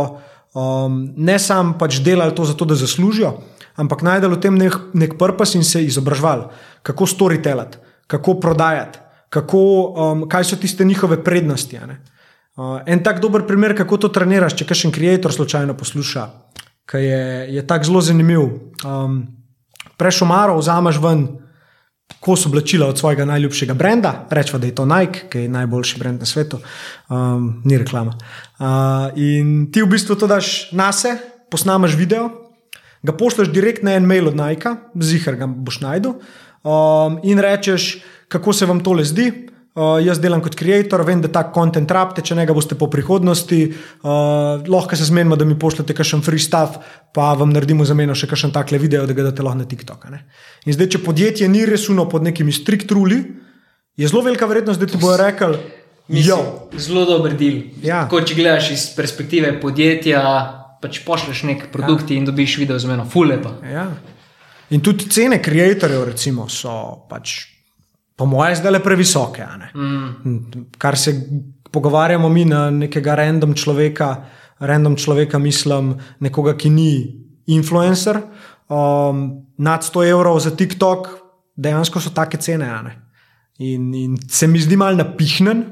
[0.55, 3.35] um, ne samo pač delali to zato, da zaslužijo,
[3.77, 6.49] ampak najdel v tem nek, nek purpose in se izobraževali,
[6.83, 11.81] kako storytelati, kako prodajati, kako, um, kaj so tiste njihove prednosti.
[12.57, 16.29] Uh, en tak dober primer, kako to treniraš, če kakšen ustvarjalec slučajno posluša,
[16.89, 17.25] ki je,
[17.59, 18.47] je tako zelo zanimiv.
[18.85, 19.38] Um,
[19.99, 21.27] Prejšel maro, vzameš ven,
[22.21, 25.99] ko so oblačila od svojega najljubšega brenda, rečemo, da je to Nike, ki je najboljši
[25.99, 26.61] brend na svetu,
[27.11, 28.15] um, ni reklama.
[28.59, 28.67] Uh,
[29.19, 31.17] in ti v bistvu to daš na se,
[31.51, 32.31] posnameš video,
[33.03, 36.17] ga pošlješ direkt na en mail od Nike, zihar ga boš najdel
[36.63, 39.49] um, in rečeš, kako se vam tole zdi.
[39.79, 42.89] Uh, jaz delam kot ustvarjalec, vem, da ta kontent rabite, če ne ga boste po
[42.91, 43.59] prihodnosti.
[44.03, 46.81] Uh, lahko se zmenimo, da mi pošljete kakšen free stuff,
[47.15, 50.09] pa vam naredimo za meno še kakšen takle video, da ga date lahko na TikTok.
[50.11, 50.25] Ne?
[50.67, 53.21] In zdaj, če podjetje ni resuno pod nekimi strikt ruli,
[53.95, 55.61] je zelo velika verjetnost, da ti bojo rekli.
[56.75, 57.61] Zelo dober del.
[57.85, 58.01] Ja.
[58.11, 60.25] Če gledaš iz perspektive podjetja,
[60.83, 62.19] pač pošlješ nek produkt ja.
[62.19, 63.55] in dobiš video z meno, fulepa.
[63.63, 63.87] Ja.
[64.75, 66.75] In tudi cene ustvarjalcev, recimo, so
[67.07, 67.58] pač
[68.19, 69.47] po mojem, zdaj le previsoke.
[69.75, 70.67] Mm.
[70.79, 71.15] Kar se
[71.71, 74.17] pogovarjamo mi na nekega random človeka,
[74.59, 76.93] random človeka, mislim, nekoga, ki ni
[77.47, 78.19] influencer.
[78.69, 81.09] Um, nad 100 evrov za TikTok,
[81.57, 82.69] dejansko so take cene.
[83.59, 85.63] In, in se mi zdi malo napihnen,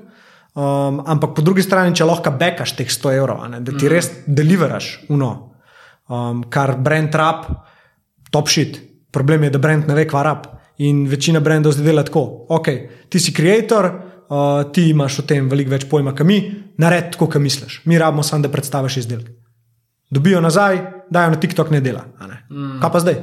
[0.54, 3.90] um, ampak po drugi strani, če lahko bekaš teh 100 evrov, da ti mm.
[3.90, 5.32] res deliveraš uno,
[6.08, 7.46] um, kar brend rab,
[8.30, 8.80] top shit.
[9.10, 10.46] Problem je, da brend ne ve, kva rab.
[10.78, 12.46] In večina brendov zdaj dela tako.
[12.48, 13.92] Okay, ti si ustvarjalec,
[14.28, 16.40] uh, ti imaš o tem veliko več pojma, kot mi,
[16.78, 17.80] naredi tako, kot misliš.
[17.84, 19.30] Mi rabimo samo, da predstaviš izdelek.
[20.10, 20.78] Dobijo nazaj,
[21.10, 22.04] dajo na TikTok, ne dela.
[22.20, 22.42] Ne?
[22.50, 22.80] Mm.
[22.82, 23.22] Kaj pa zdaj?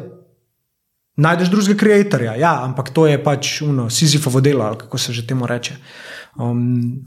[1.15, 5.27] Najdeš drugega ustvarjalca, ja, ampak to je pač uno, Sisyfovo delo, ali kako se že
[5.27, 5.75] temu reče.
[6.41, 7.03] Um,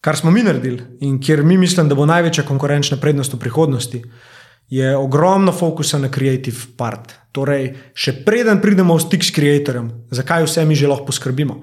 [0.00, 4.02] kar smo mi naredili in kjer mi mislim, da bo največja konkurenčna prednost v prihodnosti,
[4.68, 7.19] je ogromno fokusa na creative part.
[7.32, 11.62] Torej, še preden pridemo v stik s ustvarjalcem, zakaj vse mi že lahko poskrbimo.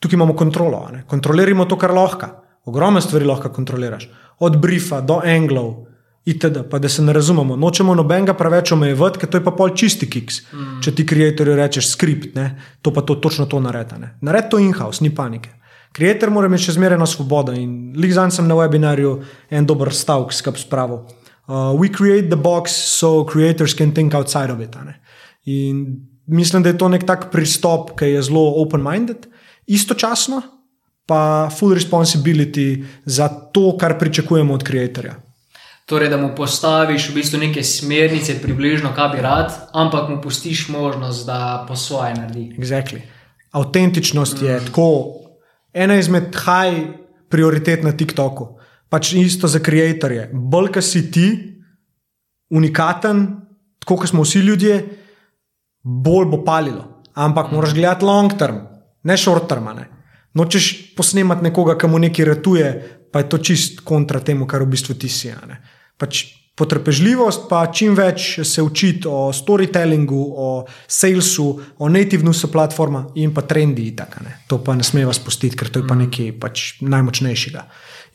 [0.00, 1.04] Tukaj imamo kontrolo, ne?
[1.06, 2.26] kontroliramo to, kar lahko.
[2.66, 5.90] Ogromno stvari lahko kontroliraš, od briefa do anglov,
[6.24, 6.62] itd.
[6.70, 10.10] Pa da se ne razumemo, nočemo nobenega preveč omejevati, ker to je pa pol čisti
[10.10, 10.42] kiks.
[10.52, 10.80] Mm.
[10.84, 12.50] Če ti ustvarjalcu rečeš skript, ne?
[12.82, 14.00] to pa to, točno to naredi.
[14.20, 15.54] Naredi to in-house, ni panike.
[15.90, 19.16] Ustvarjalec mora imeti še zmeraj na svobodo in lihzan sem na webinarju
[19.50, 21.06] en dober stavek skrb spravo.
[21.50, 24.76] Uh, we create the box so creators can think outside of it.
[25.44, 29.26] In mislim, da je to nek tak pristop, ki je zelo open-minded,
[29.66, 30.42] istočasno
[31.06, 35.14] pa full responsibility za to, kar pričakujemo od ustvarjalca.
[35.86, 40.68] Torej, da mu postaviš v bistvu neke smernice, približno, kaj bi rad, ampak mu pustiš
[40.68, 42.54] možnost, da po svoje naredi.
[42.58, 43.00] Exactly.
[43.50, 44.46] Autentičnost mm.
[44.46, 44.88] je tako
[45.72, 46.94] ena izmed high
[47.28, 48.59] prioritet na TikToku
[48.90, 50.28] pač isto za ustvarjalce.
[50.32, 51.26] Bolj, ki si ti,
[52.50, 53.26] unikaten,
[53.80, 54.80] tako kot smo vsi ljudje,
[55.82, 57.02] bolj bo palilo.
[57.14, 58.60] Ampak moraš gledati long term,
[59.02, 59.70] ne short term.
[59.76, 59.88] Ne.
[60.34, 62.66] Nočeš posnemati nekoga, ki mu nekaj ratuje,
[63.10, 65.32] pa je to čist kontra temu, kar v bistvu ti si.
[65.98, 66.24] Pač
[66.60, 70.48] potrpežljivost, pa čim več se učiti o storytellingu, o
[70.88, 71.46] salesu,
[71.78, 73.90] o nativenusu platforma in pa trendi.
[73.96, 76.04] Tak, to pa ne smeva spustiti, ker to je pa mm.
[76.06, 77.64] nekaj pač najmočnejšega.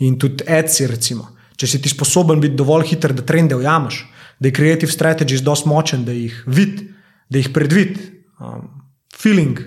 [0.03, 4.01] In tudi ECI, recimo, če si ti sposoben biti dovolj hiter, da trende ujameš,
[4.39, 6.89] da je creative strategy zelo močen, da jih vidiš,
[7.29, 8.67] da jih predvidiš, um,
[9.15, 9.59] feeling.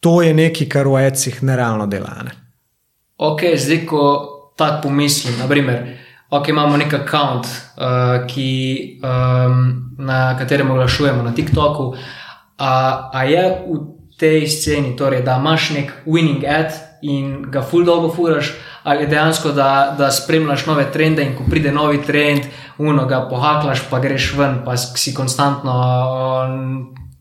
[0.00, 2.16] To je nekaj, kar v ECI nerealno dela.
[2.24, 2.32] Ne?
[3.16, 4.00] Ok, zdaj, ko
[4.56, 5.38] tako pomislim.
[5.38, 5.84] Naprimer,
[6.30, 8.50] ok, imamo nek račun, uh, ki,
[9.04, 11.94] um, na katerem oglašujemo na TikToku.
[12.58, 12.72] A,
[13.12, 13.78] a je v
[14.16, 16.72] tej sceni, torej, da imaš nek winning ad
[17.02, 21.72] in ga full dolgo furaš, ali dejansko, da, da spremljaš nove trende in ko pride
[21.72, 22.46] novi trend,
[22.78, 25.74] uno ga pohaklaš, pa greš ven, pa si konstantno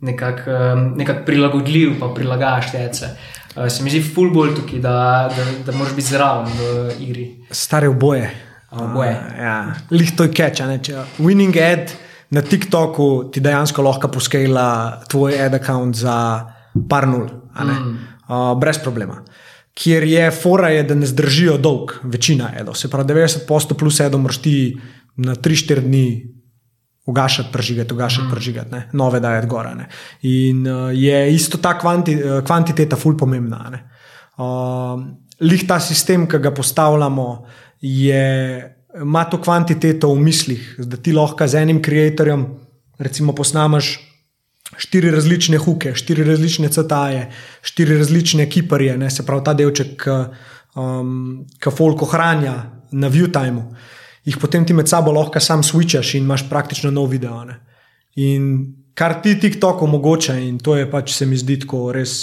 [0.03, 0.51] nekako
[0.95, 3.10] nekak prilagodljiv, pa prilagajaš tece.
[3.56, 4.95] Uh, se mi zdi, full bolj tukaj, da,
[5.36, 7.27] da, da moraš biti zraven v igri.
[7.51, 8.32] Stare oboje.
[8.71, 9.12] Oboje.
[9.12, 9.58] Uh, ja.
[9.91, 10.89] Lih to je catch.
[11.19, 11.93] Winning ad
[12.34, 16.52] na TikToku ti dejansko lahko poskela tvoj ad account za
[16.89, 17.27] par nul,
[17.59, 17.97] mm.
[18.27, 19.21] uh, brez problema.
[19.73, 22.73] Ker je fora, je, da ne zdržijo dolg, večina edo.
[22.77, 24.55] Se pravi, 90% plus edo moraš ti
[25.17, 26.05] na 3-4 dni
[27.05, 28.31] ugašati, prežigati, ugašati, mm.
[28.31, 28.89] prežigati, ne?
[28.93, 29.73] nove dajati gora.
[29.75, 29.89] Ne?
[30.21, 33.71] In uh, je isto ta kvanti, kvantiteta ful pomembna.
[34.38, 35.01] Uh,
[35.41, 37.27] lih ta sistem, ki ga postavljamo,
[37.81, 38.25] je,
[39.01, 42.45] ima to kvantiteto v mislih, da ti lahko z enim ustvarjalcem,
[42.99, 43.97] recimo, posnamaš
[44.77, 47.27] štiri različne huke, štiri različne cetaje,
[47.62, 49.09] štiri različne kiparje, ne?
[49.12, 50.15] se pravi ta delček, ki
[50.81, 52.55] um, folk ohranja
[52.91, 53.73] na viewtimeu
[54.23, 57.43] jih potem ti med sabo lahko sam switchaš in imaš praktično nov video.
[57.45, 57.59] Ne?
[58.15, 62.15] In kar ti TikTok omogoča, in to je pač se mi zdi tako res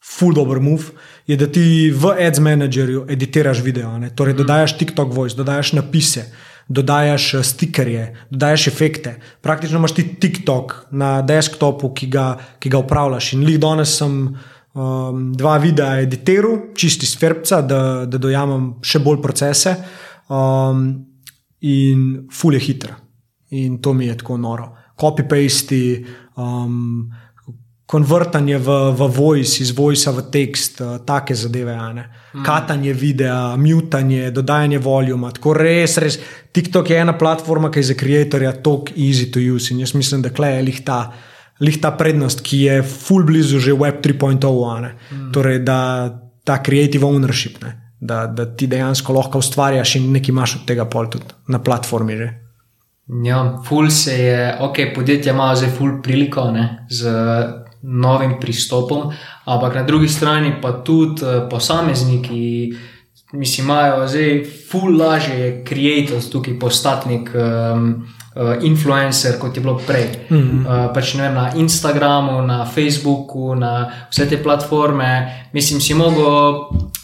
[0.00, 0.94] full dobro move,
[1.26, 3.98] je da ti v Ads Managerju editiraš video.
[3.98, 4.10] Ne?
[4.14, 4.38] Torej, mm.
[4.38, 6.28] dodajaš TikTok voice, dodajaš napise.
[6.68, 9.16] Dodajaš eh, stikerje, dodajaš efekte.
[9.40, 12.28] Praktično imaš ti TikTok na desktopu, ki ga,
[12.58, 13.32] ki ga upravljaš.
[13.32, 19.00] In lih danes sem um, dva videa editiral, čisti iz Ferbca, da, da dojamem še
[19.04, 19.76] bolj procese.
[20.28, 20.90] Um,
[21.64, 22.98] in ful je hitra.
[23.50, 24.74] In to mi je tako noro.
[24.98, 26.04] Copy-paste,
[26.36, 27.08] um,
[27.88, 31.72] konvertanje v, v voice, iz voice v tekst, uh, take zadeve.
[31.74, 32.44] Mm.
[32.44, 35.32] Katanje videa, mutanje, dodajanje voljuma.
[35.32, 36.20] Tako res, res.
[36.52, 39.72] TikTok je ena platforma, ki je za ustvarjalca tako easy to use.
[39.72, 41.00] In jaz mislim, da je lih ta,
[41.60, 44.44] lih ta prednost, ki je full blizu že Web 3.0.
[44.44, 45.32] Mm.
[45.32, 45.80] Torej, da
[46.44, 47.62] ta creative ownership.
[47.64, 47.88] Ne?
[48.00, 52.16] da, da ti dejansko lahko ustvarjaš in nekaj imaš od tega pol tudi na platformi.
[52.16, 52.28] Že.
[53.24, 57.14] Ja, ful se je, ok, podjetja imajo zdaj ful priliko ne, z
[57.82, 59.12] novim pristopom,
[59.44, 62.72] ampak na drugi strani pa tudi uh, posamezniki,
[63.32, 67.30] mislim, imajo zdaj ful lažje creators tukaj postati nek.
[67.34, 70.06] Um, uh, influencer, kot je bilo prej.
[70.30, 70.60] Mm -hmm.
[70.66, 75.34] uh, pač, vem, na Instagramu, na Facebooku, na vse te platforme.
[75.52, 76.54] Mislim, si mogel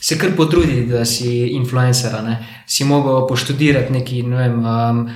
[0.01, 2.23] se kar potruditi, da si influencer.
[2.25, 2.47] Ne?
[2.67, 4.23] Si mogel poštudirati neki.
[4.23, 5.11] Ne vem, um,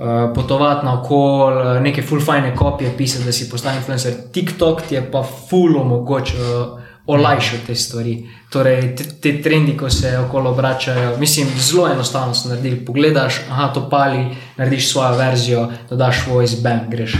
[0.00, 4.14] Uh, potovati na okol, neke full-fine kopije, pisati, da si postal influencer.
[4.32, 8.14] TikTok ti je pa full omogočil uh, olajšati te stvari.
[8.50, 12.84] Torej, te, te trendi, ko se okolo obračajo, mislim, zelo enostavno so naredili.
[12.84, 14.24] Pogledaš, aha, to pali,
[14.56, 17.18] narediš svojo verzijo, dodaš voice, bam, greš.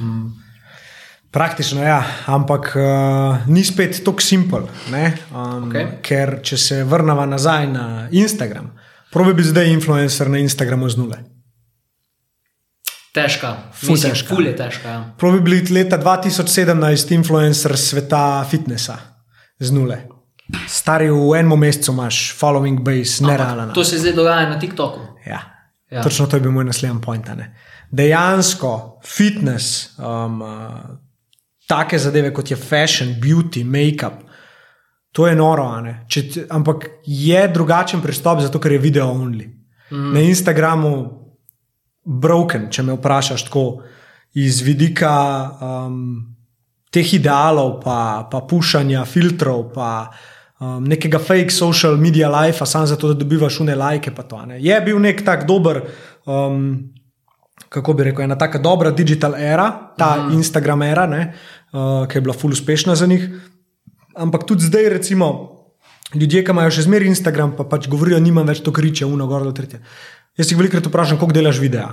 [0.00, 0.30] Mm.
[1.30, 4.60] Praktično ja, ampak uh, ni spet tako simpel.
[4.60, 5.86] Um, okay.
[6.02, 8.70] Ker če se vrnemo nazaj na Instagram,
[9.10, 11.31] pravi bi zdaj influencer na Instagramu z nule.
[13.12, 14.34] Težka, ful težka.
[14.34, 14.88] Ful je težka.
[14.88, 15.00] Ja.
[15.20, 18.96] Pravi bi bil leta 2017 influencer sveta fitnesa
[19.60, 19.98] z nule.
[20.68, 23.72] Stari v enem mesecu imaš following base, nerealen.
[23.76, 25.00] To se zdaj dogaja na TikToku.
[25.26, 25.40] Ja.
[25.92, 26.02] Ja.
[26.02, 27.28] Točno to je bil moj naslednji point.
[27.36, 27.52] Ne?
[27.92, 30.96] Dejansko fitness, um, uh,
[31.68, 34.24] take zadeve kot je fashion, beauty, make-up,
[35.12, 35.68] to je noro.
[36.08, 39.50] Če, ampak je drugačen pristop, zato ker je video only.
[39.90, 40.12] Mm.
[40.14, 41.21] Na Instagramu
[42.04, 43.66] broken, če me vprašaš tako
[44.34, 45.16] iz vidika.
[45.60, 46.32] Um,
[46.92, 50.12] teh idealov, pa, pa pušanja filtrov, pa
[50.60, 54.12] um, nekega fake social media life, samo zato, da dobivaš une like.
[54.12, 54.60] To, ne.
[54.60, 55.80] Je bil nek tak dober,
[56.28, 56.92] um,
[57.72, 60.36] kako bi rekel, ena tako dobra digital era, ta mm.
[60.36, 61.22] Instagram era, ne,
[61.72, 63.24] uh, ki je bila full uspešna za njih.
[64.12, 65.32] Ampak tudi zdaj, recimo,
[66.12, 69.48] ljudje, ki imajo še zmeraj Instagram, pa pač govorijo, nimam več to kriče, uno, gor,
[69.48, 69.80] do tretje.
[70.38, 71.88] Jaz jih velikokrat vprašam, koliko delaš videa.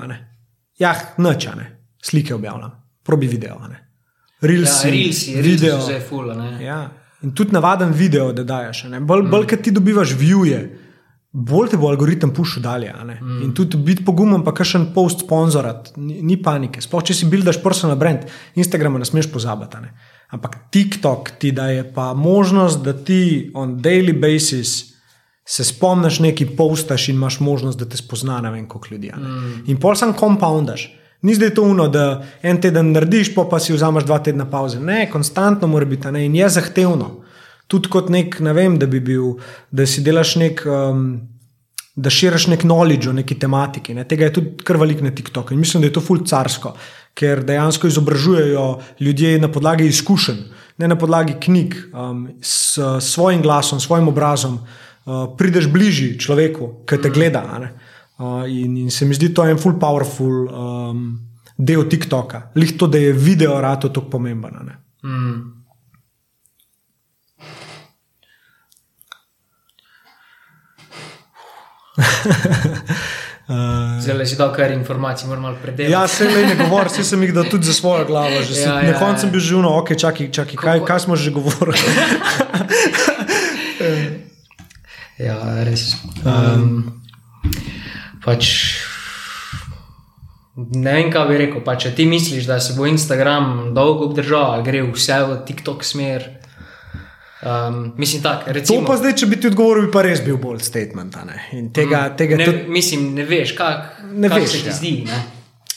[0.80, 1.65] Ja, nočane,
[2.04, 2.71] slike objavljam,
[3.04, 3.60] probi video.
[3.67, 3.86] Ne.
[4.41, 5.75] Reels, ja, reels, video.
[5.75, 6.32] Reels je full.
[6.63, 6.81] Ja.
[7.21, 8.85] In tudi navaden video, da daš.
[9.02, 9.31] Bolj, mm.
[9.31, 10.69] bolj kot ti dobivaš views,
[11.31, 12.94] bolj te bo algoritem pušil dalje.
[12.94, 13.42] Mm.
[13.44, 16.79] In tudi biti pogumen, pa še en post sponzorat, ni, ni panike.
[16.81, 18.23] Sploh če si buildaš personal brand,
[18.56, 19.83] Instagram ne smeš pozabiti.
[19.83, 19.92] Ne?
[20.31, 24.88] Ampak TikTok ti daje pa možnost, da ti on daily basis.
[25.50, 29.12] Se spomniš neki postaš in imaš možnost, da te spozna na vem, koliko ljudi.
[29.17, 29.63] Mm.
[29.71, 30.91] In pol sem compoundaš.
[31.21, 34.79] Ni zdaj to uno, da en teden narediš, pa, pa si vzameš dva tedna pauze.
[34.79, 37.10] Ne, konstantno mora biti ne, in je zahtevno.
[37.67, 39.33] Tudi kot nek, ne vem, da bi bil,
[39.71, 41.04] da si delaš nek um,
[42.00, 43.93] da širiš nek knowledge o neki tematiki.
[43.97, 44.06] Ne.
[44.08, 46.75] Tega je tudi kar velik na TikToku in mislim, da je to ful carsko,
[47.17, 48.67] ker dejansko izobražujejo
[49.00, 50.43] ljudje na podlagi izkušenj,
[50.77, 54.62] ne na podlagi knjig, um, s svojim glasom, svojim obrazom.
[54.62, 54.88] Uh,
[55.38, 57.44] prideš bližje človeku, ki te gleda.
[58.20, 61.06] Uh, in, in se mi zdi, to en full powerful um,
[61.56, 62.50] del TikToka.
[62.56, 64.60] Lih to, da je video rado tako pomemben.
[65.04, 65.60] Mm.
[73.50, 73.56] Uh,
[74.02, 75.92] Zelo si dal kar informacij, moram malo predelati.
[75.92, 78.30] Ja, se le ne govorim, vse sem jih dal tudi za svojo glavo.
[78.30, 81.16] Ja, si, ja, na koncu ja, bil že uno, ok, čakaj, čakaj kaj, kaj smo
[81.18, 81.82] že govorili.
[85.20, 85.94] ja, res.
[86.24, 87.02] Um,
[88.24, 88.50] pač,
[90.56, 91.63] ne vem, kaj bi rekel.
[91.65, 96.30] Pa, če ti misliš, da se bo Instagram dolgo obdržal, gre vse v TikTok smer.
[97.40, 100.36] Um, mislim, tak, recimo, to pa zdaj, če bi ti odgovoril, bi pa res bil
[100.42, 101.15] bolj statement.
[101.72, 104.76] Tega, mm, tega ne, tudi, mislim, ne veš, kak, ne kak se ti ja.
[104.76, 104.96] zdi.
[105.08, 105.20] Ne?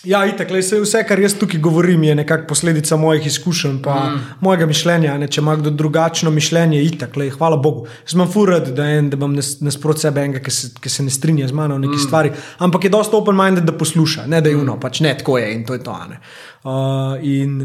[0.02, 4.40] Ja, itak, le, vse, kar jaz tukaj govorim, je nekako posledica mojih izkušenj, pa mm.
[4.42, 5.14] mojega mišljenja.
[5.18, 7.84] Ne, če ima kdo drugačno mišljenje, itak, le, hvala Bogu.
[8.02, 11.14] Jaz imam furad, da, en, da imam nasprot sebe enega, ki se, ki se ne
[11.14, 12.02] strinja z mano v neki mm.
[12.08, 12.34] stvari,
[12.66, 14.82] ampak je dosta open-minded, da posluša, ne da je uno, mm.
[14.82, 15.94] pač ne tako je in to je to.
[15.94, 17.60] Uh, in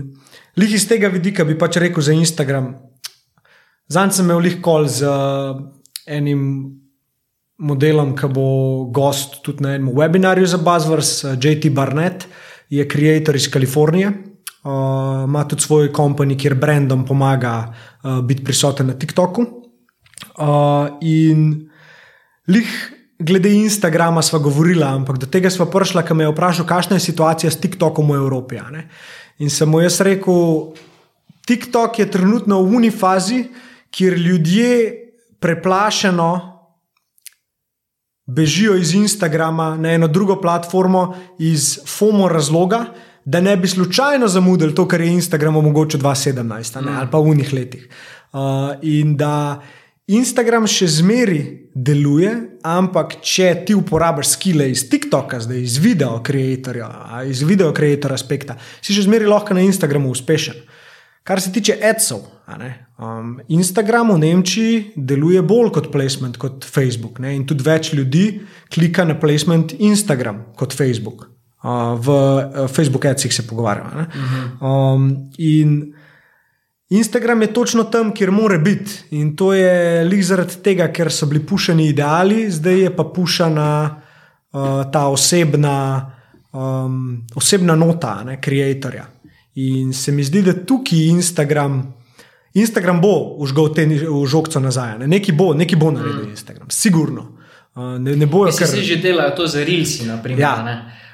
[0.62, 2.76] lih iz tega vidika bi pač rekel za Instagram.
[3.90, 5.64] Zanj sem imel lahko z uh,
[6.06, 6.44] enim
[7.58, 8.48] modelom, ki bo
[8.94, 12.28] gost tudi na enem webinarju za Buzzwords, eh, JT Barnett,
[12.70, 14.12] je ustvarjalec iz Kalifornije.
[14.68, 19.46] Uh, ima tudi svoj kompani, kjer brandom pomaga uh, biti prisoten na TikToku.
[20.36, 21.70] Uh, in
[22.48, 22.68] lih,
[23.20, 27.06] glede Instagrama, sva govorila, ampak do tega sva prišla, ker me je vprašal, kakšna je
[27.06, 28.60] situacija s TikTokom v Evropi.
[29.40, 30.74] In sem mu jaz rekel,
[31.48, 33.46] TikTok je trenutno v unifazi,
[33.88, 34.70] kjer ljudje
[35.40, 36.57] preplašeno
[38.28, 42.86] bežijo iz Instagrama na eno drugo platformo iz FOMO razloga,
[43.26, 46.98] da ne bi slučajno zamudili to, kar je Instagram omogočil 2017 mm.
[46.98, 47.90] ali pa v unih letih.
[48.34, 48.40] Uh,
[48.82, 49.62] in da
[50.08, 51.42] Instagram še zmeri
[51.76, 52.30] deluje,
[52.64, 56.88] ampak če ti uporabiš skile iz TikToka, zdaj iz video creatorja,
[57.28, 60.64] iz video creator aspekta, si še zmeri lahko na Instagramu uspešen.
[61.28, 62.22] Kar se tiče adsov,
[62.98, 67.20] um, Instagram v Nemčiji deluje bolj kot placement kot Facebook.
[67.20, 67.34] Ne?
[67.36, 68.40] In tudi več ljudi
[68.72, 71.26] klika na placement Instagram kot Facebook.
[71.64, 74.06] Uh, v uh, Facebook adsih se pogovarjamo.
[74.08, 74.66] Mhm.
[74.66, 75.94] Um, in
[76.90, 78.92] Instagram je točno tam, kjer mora biti.
[79.20, 83.68] In to je lik zaradi tega, ker so bili pušeni ideali, zdaj je pa pušena
[83.92, 85.76] uh, ta osebna,
[86.54, 89.10] um, osebna nota, ne, creatorja.
[89.58, 91.80] In se mi zdi, da tukaj Instagram,
[92.54, 93.88] Instagram bo užgal te
[94.30, 95.00] žogce nazaj.
[95.00, 95.08] Ne?
[95.08, 96.30] Neki bo, neki bo naredil mm.
[96.30, 97.32] Instagram, sigurno.
[97.78, 100.06] Ne, ne bojo, ker se že delajo to za Rilsi.
[100.06, 100.54] Naprimer, ja.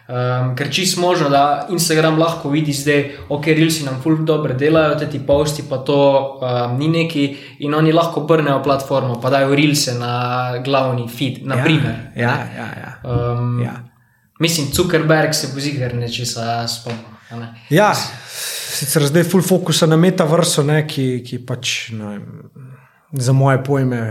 [0.03, 4.97] Um, ker čisto možno, da Instagram lahko vidi zdaj, ok, Rilsi nam ful dobro delajo,
[4.99, 5.99] te ti posti pa to
[6.39, 7.25] um, ni neki
[7.63, 10.13] in oni lahko obrnejo platformo, pa dajo Rilse na
[10.63, 11.45] glavni feed.
[11.47, 12.91] Naprimer, ja, ja, ja, ja.
[13.07, 13.79] Um, ja.
[14.39, 17.13] Mislim, Zuckerberg se bo zigar nečesa spomnil.
[17.69, 17.93] Ja,
[18.73, 22.17] sicer zdaj full focus na metaversu, ne, ki, ki pač ne,
[23.13, 24.01] za moje pojme.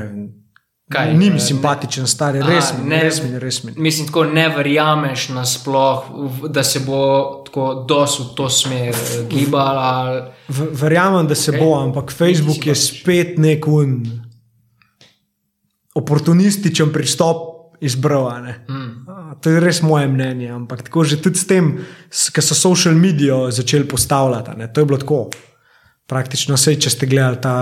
[0.92, 3.80] Kaj, ni mi simpatičen, stari, res mi je, res mi je, res mi je.
[3.80, 6.10] Mislim, tako ne verjameš nasploh,
[6.52, 6.98] da se bo
[7.46, 10.32] tako dosu to smer eh, gibala.
[10.48, 11.62] Verjamem, da se okay.
[11.62, 14.02] bo, ampak Facebook je spet nek un
[15.94, 17.48] oportunističen pristop
[17.80, 18.44] izbral.
[18.68, 19.01] Mm.
[19.40, 21.78] To je res moje mnenje, ampak tako že tudi s tem,
[22.10, 24.56] ki so social medije začeli postavljati.
[24.58, 25.30] Ne, to je bilo tako.
[26.06, 27.54] Praktično vse, če ste gledali ta,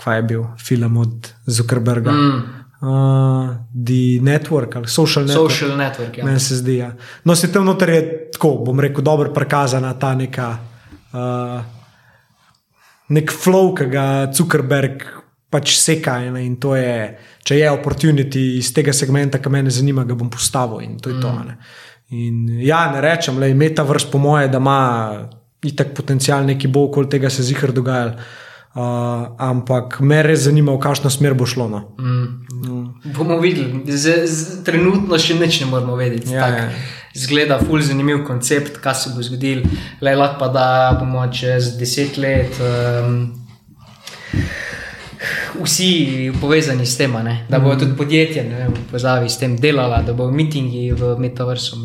[0.00, 2.12] kaj je bil film od Zuckerberga.
[2.12, 2.42] Mm.
[2.82, 5.54] Uh, the network ali social network.
[5.54, 6.24] Social network ja.
[6.24, 6.80] Meni se zdi.
[6.80, 6.90] Ja.
[7.24, 8.00] No, se tam noter je
[8.34, 10.48] tako, bom rekel, dobro prikazana ta neka.
[11.12, 11.62] Uh,
[13.14, 15.21] nek flow, ki ga Zuckerberg
[15.52, 16.16] pač seka.
[16.40, 17.12] In to je,
[17.44, 20.80] če je opportunity iz tega segmenta, ki me zanima, ga bom postavil.
[20.86, 21.20] In to je mm.
[21.20, 21.32] to.
[21.44, 21.58] Ne.
[22.12, 24.80] In ja, ne rečem, da je metaverse po moje, da ima
[25.62, 28.16] itak potencial neki bo okoli tega se zihar dogajal.
[28.72, 31.68] Uh, ampak me res zanima, v kakšno smer bo šlo.
[31.68, 31.80] No.
[32.00, 32.28] Mm.
[32.64, 33.12] Mm.
[33.12, 36.32] Bomo videli, z, z, trenutno še nič ne moramo vedeti.
[36.32, 36.66] Ja, ja.
[37.12, 39.66] Zgleda, ful zanimiv koncept, kaj se bo zgodil.
[40.00, 42.56] Le lahko pa da bomo čez deset let.
[42.64, 43.42] Um,
[45.60, 47.46] vsi povezani s tem, ne?
[47.48, 47.78] da bodo mm.
[47.78, 51.76] tudi podjetja v povezavi s tem delala, da bodo mitingi v metaversu.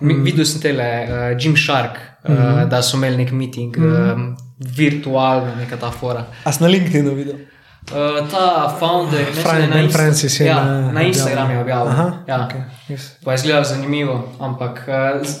[0.00, 0.22] Mm.
[0.24, 2.68] Videl sem tele, uh, Jim Shark, uh, mm.
[2.70, 4.10] da so imeli nek miting, mm.
[4.12, 6.26] um, virtualno, neka ta fora.
[6.44, 7.44] A si na LinkedInu videl?
[7.88, 7.96] Uh,
[8.28, 8.68] ta
[9.10, 11.88] je Fran- na Insta- Francis ja, na- na Instagramu je objavil.
[11.88, 12.44] Aha, ja.
[12.44, 13.02] okej, yes.
[13.24, 14.94] Pa je izgledalo zanimivo, ampak uh,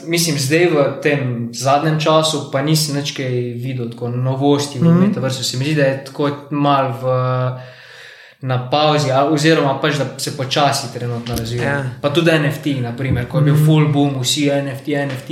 [0.06, 1.20] mislim, zdaj v tem
[1.52, 4.96] zadnjem času pa nisem več kaj videl, tako novosti v mm Mhm.
[4.96, 5.08] -hmm.
[5.08, 5.44] metaversu.
[5.44, 7.04] Se mi zdi, da je tako mal v.
[8.40, 11.62] Na pauzi, oziroma pač, da se počasi trenutno razvija.
[11.64, 11.84] Ja.
[12.00, 15.30] Pa tudi NFT, naprimer, ko je bil full boom, vsi NFT, NFT.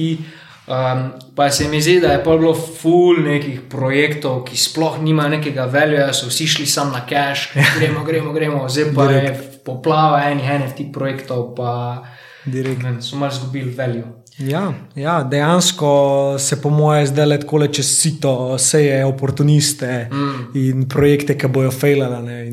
[0.66, 5.36] Um, pa se mi zdi, da je pa bilo full nekih projektov, ki sploh nimajo
[5.36, 9.30] nekega velja, so vsi šli sam na cache, gremo, gremo, gremo, zdaj pa je
[9.64, 12.02] poplava enih NFT projektov, pa
[12.44, 12.82] Direkt.
[12.82, 14.04] ne, vem, so malo izgubili veljo.
[14.38, 20.50] Ja, ja, dejansko se po moje zdaj le tako čez sito seje oportuniste mm.
[20.54, 22.52] in projekte, ki bojo fejlali.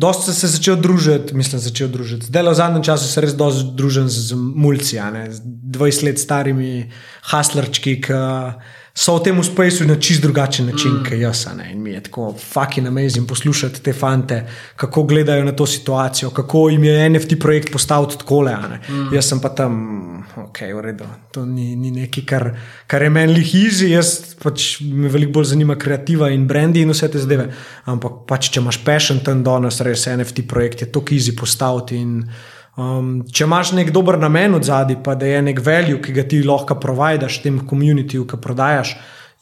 [0.00, 2.30] Dosta se je začel družiti, mislim, začel družiti.
[2.30, 6.70] Zdaj, v zadnjem času se res dosti družim z mulci, ne, z 20 let starimi
[7.28, 8.20] haslerčki, ki
[9.00, 11.04] so v tem uspešju na čist drugačen način, mm.
[11.04, 11.46] kot jaz.
[11.56, 14.42] Ne, in mi je tako fucking amazing poslušati te fante,
[14.76, 18.56] kako gledajo na to situacijo, kako jim je NFT projekt postavil tako le.
[18.56, 19.14] Mm.
[19.14, 19.72] Jaz sem pa tam,
[20.36, 21.08] ok, v redu.
[21.32, 22.50] To ni, ni nekaj, kar,
[22.86, 27.08] kar je meni easy, jaz pač me veliko bolj zanima kreativa in brendi in vse
[27.08, 27.46] te zdaj.
[27.88, 31.96] Ampak pač, če imaš passion tam danes, res NFT projekt je to easy postaviti.
[31.96, 32.18] In,
[32.80, 36.24] Um, če imaš nek dober namen od zadaj, pa da je nek value, ki ga
[36.28, 38.94] ti lahko providaš tem komunitiju, ki prodajaš,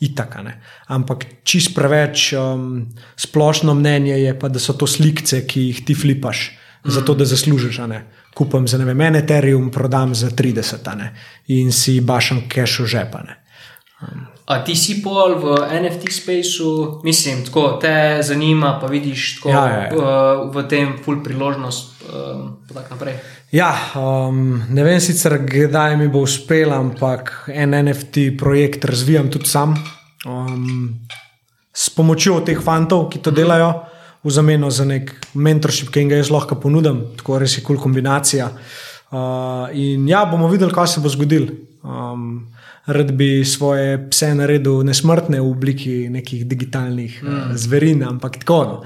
[0.03, 0.55] itaka ne.
[0.95, 2.87] Ampak čist preveč um,
[3.19, 6.95] splošno mnenje je, pa, da so to slikce, ki jih ti flipaš, mm.
[6.99, 7.83] zato da zaslužiš.
[8.39, 11.13] Kupam za ne vem, en Ethereum, prodam za 30 a ne.
[11.55, 13.39] in si bašam cache v žepane.
[14.49, 19.65] A ti si pol v NFT spaceu, mislim, tako te zanima, pa vidiš tako Ja,
[19.69, 19.91] ja, ja.
[19.93, 23.19] Uh, v tem full priložnost, um, pa tako naprej.
[23.53, 29.49] Ja, um, ne vem sicer, kdaj mi bo uspelo, ampak en NFT projekt razvijam tudi
[29.49, 29.77] sam.
[30.27, 30.99] Um,
[31.73, 33.71] s pomočjo teh fantov, ki to delajo,
[34.25, 37.77] v zameno za nek mentorship, ki jim ga jaz lahko ponudim, tako res je kul
[37.77, 38.51] cool kombinacija.
[39.09, 41.55] Uh, in ja, bomo videli, kaj se bo zgodilo.
[41.87, 42.49] Um,
[42.89, 47.29] rad bi svoje pse naredil nesmrtne v obliki nekih digitalnih mm.
[47.29, 48.61] uh, zverin, ampak tako.
[48.65, 48.77] No.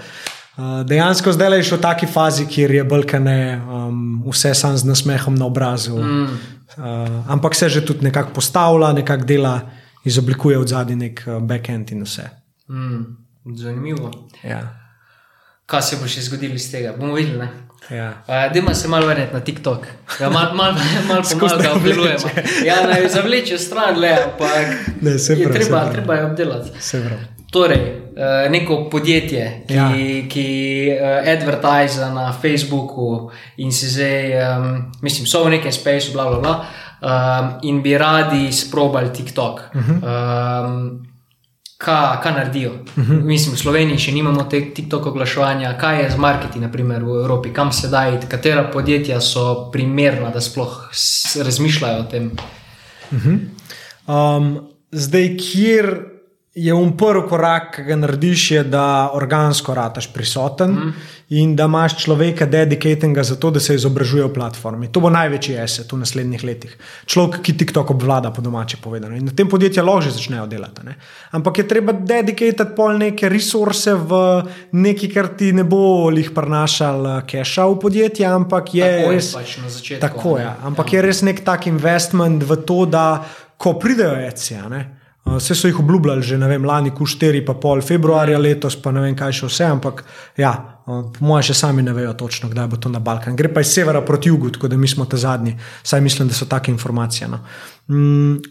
[0.53, 4.85] Uh, dejansko zdaj je še v taki fazi, kjer je balkane um, vse sam z
[4.85, 5.97] nasmehom na obrazu.
[5.97, 6.37] Mm.
[6.77, 9.55] Uh, ampak se že tudi nekako postavlja, nekako dela,
[10.05, 12.29] izoblikuje od zadaj nek uh, backend in vse.
[12.69, 13.17] Mm,
[13.57, 14.13] zanimivo.
[14.45, 14.61] Ja.
[15.67, 16.93] Kaj se bo še zgodilo iz tega?
[17.01, 17.41] Bomo videli.
[17.41, 17.49] Ne?
[17.89, 18.23] Ja.
[18.29, 19.87] Uh, Dajmo se malo vrniti na TikTok.
[20.21, 20.77] Ja, malo mal,
[21.09, 22.29] mal, mal ga obdelujemo.
[22.69, 26.77] Ja, naj zavleče stran, le, ampak Ne, saj je prav, saj treba, treba je obdelati.
[26.81, 27.32] Se pravi.
[27.53, 27.79] Torej,
[28.17, 29.91] eh, neko podjetje, ki, Ja.
[29.91, 30.29] ja.
[30.29, 36.25] ki uh, advertiza na Facebooku in si zdaj, um, mislim, so v nekem spaceu, bla,
[36.31, 36.55] bla, bla,
[37.03, 39.61] um, in bi radi sprobali TikTok.
[39.75, 39.99] Uh -huh.
[40.65, 41.07] um,
[41.79, 42.71] kaj, kaj naredijo?
[42.73, 43.21] Uh -huh.
[43.25, 47.53] Mislim, v Sloveniji še nimamo te TikTok oglaševanja, kaj je z marketi, naprimer v Evropi,
[47.53, 50.89] kam se da iti, katera podjetja so primerna, da sploh
[51.45, 52.31] razmišljajo o tem.
[54.07, 54.61] Um,
[54.93, 56.12] zdaj, kjer
[56.55, 60.93] je um prvi korak, ki ga narediš, je, da organsko rataš prisoten mm.
[61.33, 64.91] in da imaš človeka dedikatenega za to, da se izobražuje v platformi.
[64.93, 66.77] To bo največji eset v naslednjih letih.
[67.09, 69.17] Človek, ki TikTok obvlada, po domače povedano.
[69.17, 70.85] In na tem podjetju lahko že začnejo delati.
[70.85, 70.99] Ne?
[71.33, 74.23] Ampak je treba dedikatati pol neke resurse v
[74.77, 79.33] nekaj, kar ti ne bo lih prenašal keša v podjetje, ampak je Tako je res.
[79.33, 80.05] pač na začetku.
[80.05, 80.51] Tako je.
[80.69, 81.01] Ampak ja.
[81.01, 83.25] je res nek tak investment v to, da
[83.57, 84.69] ko pridejo ecija.
[85.23, 89.05] Vse so jih obljubljali že ne vem, lani, Q4, pa pol februarja letos, pa ne
[89.05, 90.03] vem kaj še vse, ampak
[90.37, 90.51] ja,
[90.85, 93.37] po mojem še sami ne vejo točno, kdaj bo to na Balkan.
[93.39, 96.35] Gre pa iz severa proti jugu, tako da mi smo ta zadnji, saj mislim, da
[96.35, 97.29] so take informacije.
[97.31, 97.39] No.
[97.89, 98.43] Mm,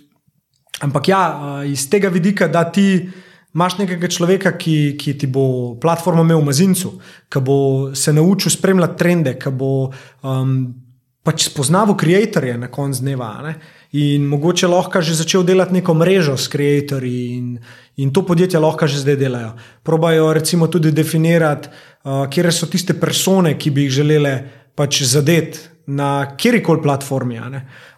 [0.88, 3.10] ampak ja, eh, iz tega vidika, da ti
[3.54, 6.94] imaš nekega človeka, ki, ki ti bo platformo imel v mazincu,
[7.28, 7.58] ki bo
[7.96, 9.92] se naučil spremljati trende, ki bo
[10.24, 10.56] um,
[11.24, 13.42] pač spoznaval ustvarjalce na koncu dneva.
[13.44, 13.56] Ne?
[13.92, 17.60] In mogoče lahko že začel delati neko mrežo s ustvarjalci, in,
[17.98, 19.52] in to podjetje lahko že zdaj delajo.
[19.84, 21.68] Probajo recimo tudi definirati,
[22.04, 24.34] uh, kje so tiste persone, ki bi jih želele
[24.76, 27.40] pač zadeti na kjerkoli platformi.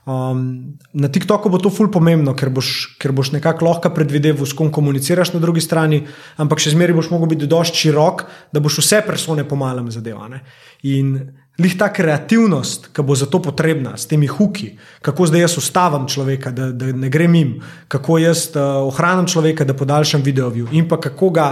[0.06, 4.58] Um, na TikToku bo to ful pomembno, ker boš, ker boš nekako lahko predvideval, s
[4.58, 6.02] kom komuniciraš na drugi strani,
[6.42, 10.42] ampak še zmeraj boš mogel biti dovolj širok, da boš vse persone pomalem zadevane.
[10.84, 11.20] In
[11.62, 14.72] lih ta kreativnost, ki bo za to potrebna, s temi huki,
[15.06, 17.52] kako zdaj jaz ustavim človeka, da, da ne grem jim,
[17.88, 21.48] kako jaz uh, ohranim človeka, da podaljšam video view in pa kako ga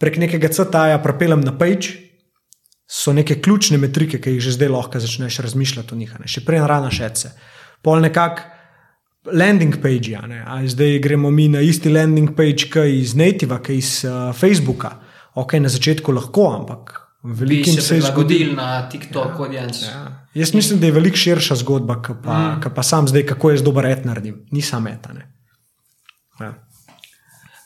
[0.00, 2.00] prek nekega CTA-ja prepeljem na page.
[2.90, 6.28] So neke ključne metrike, ki jih že zdaj lahko začneš razmišljati o njih, ne?
[6.28, 7.30] še prej rana šece.
[7.82, 8.50] Pol nekako
[9.32, 10.42] landing page, a ne?
[10.44, 14.98] a zdaj gremo mi na isti landing page, ki iz Nativa, ki iz uh, Facebooka.
[15.34, 19.86] ok, na začetku lahko, ampak velikim se je prilagodili na TikTok audience.
[19.86, 20.26] Ja.
[20.34, 22.74] Jaz mislim, da je veliko širša zgodba, kot pa, mm.
[22.74, 24.46] pa sam zdaj, kako jaz dober et naredim.
[24.50, 25.32] Nisem etane.
[26.40, 26.54] Ja.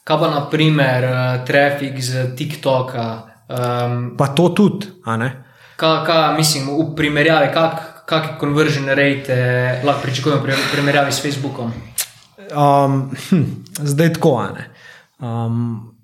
[0.04, 3.08] Kaj pa naprimer uh, trafik z TikToka?
[3.48, 5.44] Um, Pa to tudi, a ne?
[5.76, 9.36] Kaj, kaj, mislim, v primerjavi, kak, kakšne conversion rate
[9.84, 11.72] lahko pričakujemo pri- primerjavi s Facebookom?
[12.52, 13.44] Um, hm,
[13.82, 14.70] zdaj tako, a ne.
[15.18, 15.96] Um,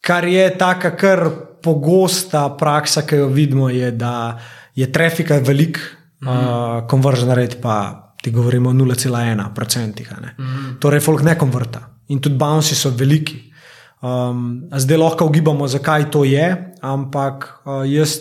[0.00, 4.38] kar je taka kar pogosta praksa, ki jo vidimo, je, da
[4.74, 5.78] je trafika velik,
[6.20, 6.82] mm -hmm.
[6.82, 10.12] uh, conversion rate pa ti govorimo o 0,1 procentih.
[10.12, 10.78] Mm -hmm.
[10.78, 13.52] Torej, folk ne konverta in tudi bounci so veliki.
[14.02, 18.18] Um, zdaj lahko ugibamo, zakaj to je, ampak uh, jaz,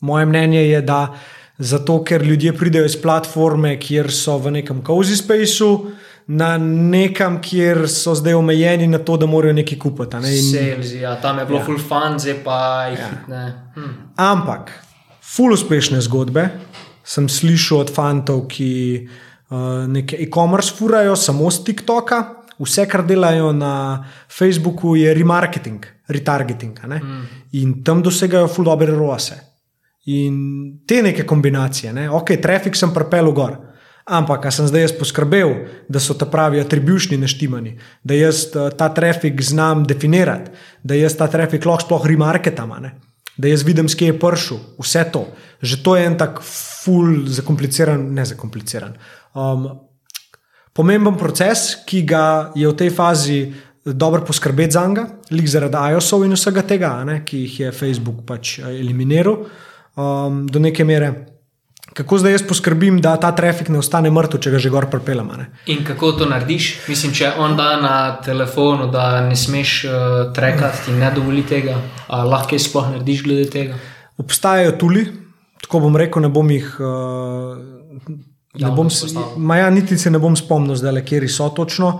[0.00, 1.14] moje mnenje je, da
[1.58, 5.92] zato, ker ljudje pridejo iz platforme, kjer so v nekem cozy spaceu,
[6.32, 10.20] na nekam, kjer so zdaj omejeni na to, da morajo nekaj kupiti.
[10.22, 10.32] Ne?
[10.38, 11.64] In, Sales, ja, tam je bilo Ja.
[11.64, 12.58] full fun, zdaj pa
[12.90, 13.10] jih ja.
[13.28, 13.42] ne.
[13.74, 13.90] Hm.
[14.16, 14.72] Ampak,
[15.22, 16.48] full uspešne zgodbe
[17.04, 18.70] sem slišal od fantov, ki
[19.50, 22.22] uh, nekaj e-commerce furajo samo z TikToka.
[22.62, 26.78] Vse, kar delajo na Facebooku, je remarketing, retargeting.
[26.86, 27.22] Mm.
[27.58, 29.34] In tam dosegajo full dobre rose.
[30.06, 30.36] In
[30.86, 32.08] te neke kombinacije, ne?
[32.10, 33.56] ok, trafik sem prepel gor.
[34.04, 35.52] Ampak, a sem zdaj jaz poskrbel,
[35.86, 40.50] da so ta pravi atribušni naštimani, da jaz eh, ta trafik znam definirati,
[40.82, 42.74] da jaz ta trafik lahko sploh remarketam,
[43.36, 45.26] da jaz vidim, skje je pršel, vse to.
[45.62, 48.96] Že to je en tak ful, zakompliciran, ne zakompliciran.
[49.34, 49.68] Um,
[50.74, 53.40] pomemben proces, ki ga je v tej fazi
[53.84, 58.26] dobro poskrbeti za njega, lik zaradi iOS-ov in vsega tega, ne, ki jih je Facebook
[58.26, 59.46] pač eh, eliminiral
[59.94, 61.31] um, do neke mere.
[61.92, 64.86] Kako zdaj jaz poskrbim, da ta trafik ne ostane mrtev, če ga že gor
[65.36, 65.46] ne?
[65.66, 66.88] In kako to narediš?
[66.88, 71.76] Mislim, če on da na telefonu, da ne smeš uh, trekati, ti ne dovoli tega,
[72.08, 73.76] a lahko kaj sploh narediš glede tega?
[74.16, 75.06] Obstajajo tuli,
[75.60, 76.76] tako bom rekel, ne bom jih.
[76.80, 77.58] Uh,
[78.54, 79.36] ne bom, izpostavil.
[79.36, 81.92] ma ja, niti se ne bom spomnil, zdaj, kje so točno.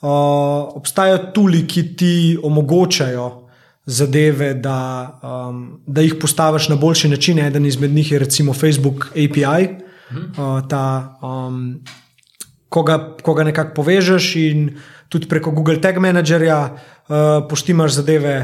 [0.00, 3.47] Uh, obstajajo tuli, ki ti omogočajo
[3.88, 7.38] zadeve, da, um, da jih postaviš na boljši način.
[7.38, 9.68] Eden izmed njih je recimo Facebook API,
[10.10, 11.80] uh, ta, um,
[12.68, 14.66] ko, ga, ko ga nekako povežeš in
[15.08, 17.16] tudi preko Google Tag Managerja uh,
[17.48, 18.34] poštimaš zadeve,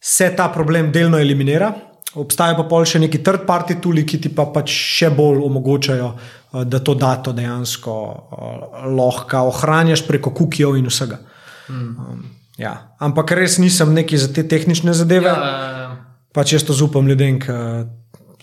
[0.00, 1.72] se ta problem delno eliminira.
[2.16, 6.64] Obstajajo pa pol še neki third-party tuli, ki ti pa pač še bolj omogočajo, uh,
[6.64, 11.20] da to dato dejansko uh, lahko ohranjaš preko kukijev in vsega.
[11.68, 12.24] Um,
[12.56, 12.96] ja.
[12.98, 15.28] Ampak res nisem neki za te tehnične zadeve.
[15.28, 15.96] Ja,
[16.32, 17.52] Pač jaz to zaupam ljudem, ki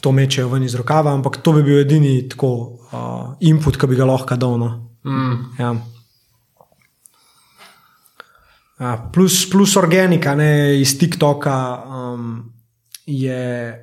[0.01, 2.49] to mečejo ven iz rokava, ampak to bi bil edini tako
[2.91, 4.57] uh, input, ki bi ga lahko dal.
[4.57, 4.70] No.
[5.05, 5.76] mm, Ja.
[8.80, 11.55] Ja, plus, plus organika ne, iz TikToka
[11.86, 12.51] um,
[13.05, 13.74] je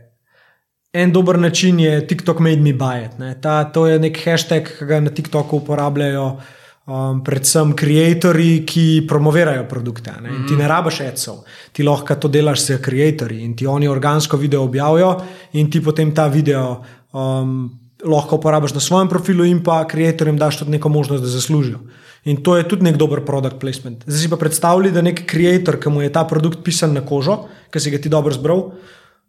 [0.93, 3.19] en dober način, je TikTok made me buy it.
[3.19, 3.35] ne.
[3.41, 6.27] Ta, to je nek hashtag, ki ga na TikToku uporabljajo
[6.87, 10.15] um, predvsem ustvarjalci, ki promovirajo produkte.
[10.23, 10.33] Ne.
[10.37, 14.37] In Ti ne rabiš edsov, ti lahko to delaš s ustvarjalci in ti oni organsko
[14.37, 15.17] video objavijo
[15.53, 16.83] in ti potem ta video.
[17.13, 21.83] Um, Lahko uporabiš na svojem profilu, in pa ustvarjalcem daš tudi neko možnost, da zaslužijo.
[22.25, 24.07] In to je tudi nek dober produkt placement.
[24.07, 27.43] Zdaj si pa predstavljaj, da nek ustvarjalec, ki mu je ta produkt pisan na kožo,
[27.69, 28.71] ki si ga ti dobro zbral,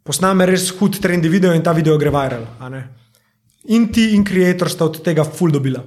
[0.08, 2.48] posname res hud trendi video in ta video gre viral.
[3.76, 5.84] In ti in ustvarjalec sta od tega full dobila.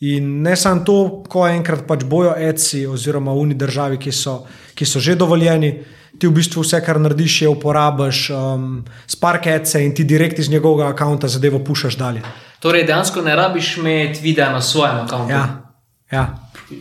[0.00, 0.96] In ne samo to,
[1.26, 4.44] ko enkrat pač bojo ECI oziroma uni državi, ki so,
[4.78, 5.72] ki so že dovoljeni,
[6.18, 10.50] ti v bistvu vse, kar narediš, je uporabiš um, Spark ECE in ti direkt iz
[10.50, 12.22] njegovega računa zadevo pušaš dalje.
[12.60, 15.30] torej, dejansko ne rabiš imeti videa na svojem računu.
[15.30, 15.72] Ja,
[16.10, 16.24] ja.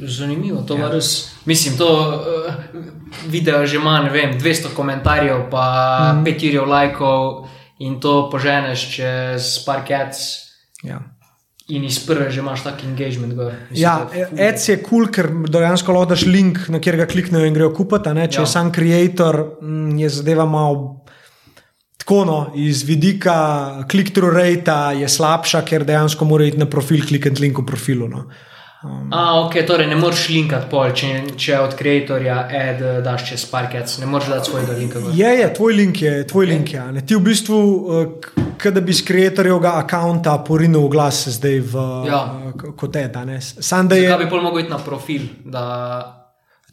[0.01, 0.89] Zanimivo, to ja.
[0.91, 1.33] res.
[1.45, 2.53] Mislim, to uh,
[3.27, 6.25] video že ima ne vem, 200 komentarjev, pa mm.
[6.25, 7.47] 5 jurjev lajkov
[7.79, 10.13] in to poženeš čez parkec.
[10.83, 11.16] ja.
[11.67, 13.33] In iz prve že imaš tak engagement.
[13.35, 13.51] Gor.
[13.69, 14.07] Mislim, Ja.
[14.49, 18.07] Ads je kul, cool, ker dejansko lahko daš link, na katerega kliknejo in grejo kupiti.
[18.07, 18.27] Če ja.
[18.31, 18.41] Ja.
[18.41, 21.03] je sam creator, mm, je zadeva malo
[21.97, 22.23] tako.
[22.25, 27.59] No, iz vidika click-through rate je slabša, ker dejansko mora iti na profil, klikati link
[27.59, 28.07] v profilu.
[28.07, 28.29] No.
[29.11, 33.45] A, ok, torej ne moreš linkati pol, če, če od ustvarjalca ad eh, daš čez
[33.51, 34.99] parkec, ne moreš dati svojega linka.
[34.99, 35.11] gor.
[35.17, 36.91] Je, je, tvoj link je, tvoj link je.
[36.91, 37.01] ne.
[37.01, 37.57] Ti v bistvu,
[38.21, 42.21] kot da bi iz creatorjevega računa porinil v glas zdaj v, Ja.
[42.75, 43.15] kot ed.
[43.15, 43.41] a ne.
[43.41, 45.21] Sam da je, Zakaj bi pol mogel iti na profil?
[45.45, 45.63] Da...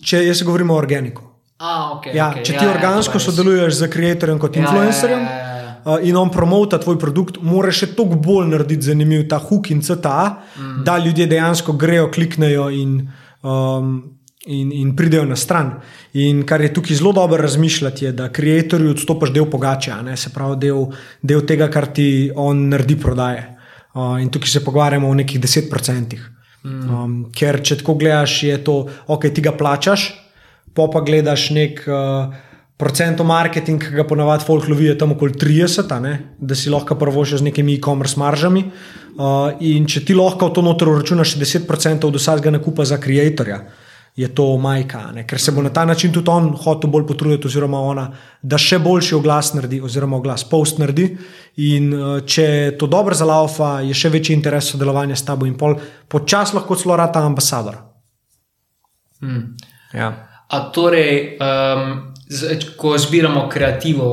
[0.04, 1.22] če jaz govorimo o organiku.
[1.58, 5.60] A, okay, Ja, okay, če ti organsko sodeluješ z creatorjem kot influencerjem Ja, ja, ja,
[5.62, 5.74] ja.
[5.84, 9.80] uh, in on promota tvoj produkt, moraš še toliko bolj narediti zanimiv ta hook in
[9.80, 10.24] CTA,
[10.58, 10.82] mm.
[10.84, 12.98] da ljudje dejansko grejo, kliknejo in
[13.42, 13.94] um,
[14.46, 15.70] In, in pridejo na stran.
[16.20, 20.58] In kar je tukaj zelo dobro razmišljati, je, da ustopaj odstopiš del pogače, se pravi
[20.60, 20.82] del,
[21.22, 23.46] del tega, kar ti on naredi prodaje.
[23.94, 26.18] Uh, in tukaj se pogovarjamo o nekih 10%.
[26.64, 26.90] Mm.
[26.90, 28.74] Um, ker če tako gledaš, je to,
[29.06, 30.10] ok, ti ga plačaš,
[30.74, 32.34] pa pa gledaš nek uh,
[32.76, 35.88] procent marketing, ki ga ponavadi folk lovi tam okoli 30,
[36.36, 38.66] da si lahko prvo še z nekimi e-commerce maržami.
[39.14, 43.64] Uh, in če ti lahko v to noter računaš 10% od vsakega nakupa za ustvarjalca
[44.16, 45.24] je to majka, ne?
[45.26, 48.04] ker se bo na ta način tudi on hotel bolj potruditi, oziroma ona,
[48.42, 51.08] da še boljši oglas naredi, oziroma oglas post naredi.
[51.66, 55.74] In uh, če to dobro zalaufa, je še večji interes sodelovanja s tabo in pol,
[56.08, 57.80] počasi lahko celo rata ambasador.
[59.22, 59.56] Hmm.
[59.94, 60.12] Ja.
[60.50, 64.10] A torej, um, z, ko zbiramo kreativo.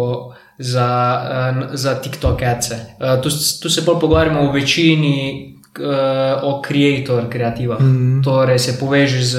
[0.61, 0.87] Za,
[1.25, 5.15] uh, za TikTok, uh, tu, tu se bolj pogovarjamo o večini
[5.79, 7.77] uh, o creator kreativa.
[7.79, 8.23] Mm -hmm.
[8.23, 9.35] Torej se poveže z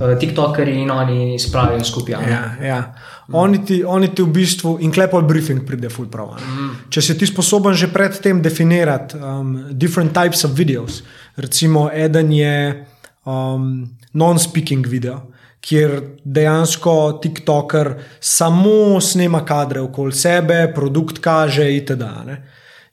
[0.00, 2.30] uh, TikTokerji in oni spravijo skupaj.
[2.30, 2.94] Ja, ja.
[3.32, 6.34] Oni, ti, oni ti v bistvu in klepol briefing pride ful prav.
[6.34, 6.70] Mm.
[6.90, 11.02] Če si ti sposoben že predtem definirati um, different types of videos,
[11.36, 12.86] recimo eden je
[13.24, 15.30] um, non-speaking video.
[15.60, 22.06] Kjer dejansko TikToker samo snema kadre okoli sebe, produkt kaže, itd.
[22.26, 22.38] Ne?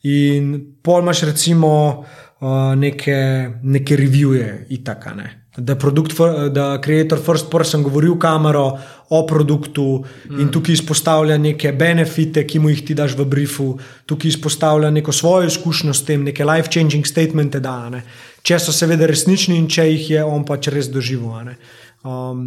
[0.04, 2.04] In pol imaš recimo
[2.76, 5.14] neke, neke revije, itaka.
[5.14, 5.44] Ne.
[5.58, 6.14] Da, produkt,
[6.54, 8.78] da creator first person govori v kamero
[9.10, 10.40] o produktu mm.
[10.40, 13.72] in tukaj izpostavlja neke benefite, ki mu jih ti daš v briefu,
[14.06, 18.04] tukaj izpostavlja neko svojo izkušnjo s tem, neke life-changing statemente, da ne.
[18.46, 21.56] Če so seveda resnični in če jih je on pač res doživel.
[22.06, 22.46] Um,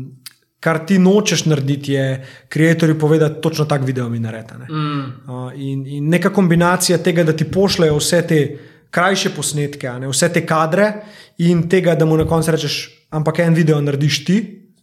[0.62, 2.06] kar ti nočeš narediti, je
[2.52, 4.54] creatorju povedati, točno tak video mi naredi.
[4.60, 4.70] Ne.
[4.70, 5.04] Mm.
[5.26, 8.44] Uh, in, in neka kombinacija tega, da ti pošljajo vse te
[8.90, 10.92] krajše posnetke, ne, vse te kadre
[11.38, 12.80] in tega, da mu na koncu rečeš,
[13.10, 14.40] ampak en video narediš ti.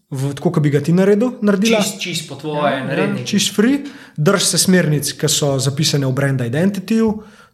[0.08, 1.82] V, tako, kot bi ga ti naredil, naredila.
[1.84, 3.82] Čist, čist po tvoje, ja, ja čist free,
[4.16, 7.02] drž se smernic, ki so zapisane v brand identity,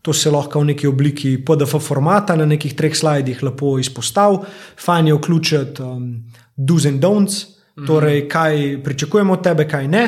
[0.05, 4.43] to se lahko v neki obliki PDF formata na nekih treh slajdih lepo izpostavi,
[4.77, 6.05] fajn je vključiti um,
[6.53, 7.87] do's and don'ts, mm -hmm.
[7.87, 10.05] torej kaj pričakujemo od tebe, kaj ne,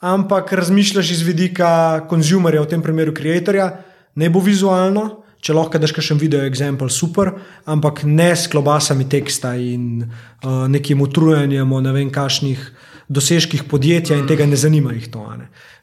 [0.00, 3.76] ampak razmišljaš iz vidika konzumerja, v tem primeru ustvarjalca,
[4.14, 7.32] ne bo vizualno, če lahko daš še en video, example, super,
[7.66, 12.64] ampak ne s klobasami teksta in uh, nekim utrujanjem o ne vem, kašnih
[13.08, 15.22] dosežkih podjetja in tega ne zanima jih to.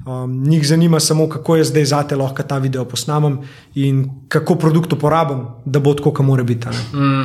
[0.06, 3.40] Um, njih zanima samo, kako je zdaj zate lahko ta video posnamem
[3.76, 6.70] in kako produkt uporabim, da bo tako, kot mora biti.
[6.94, 7.24] Mm.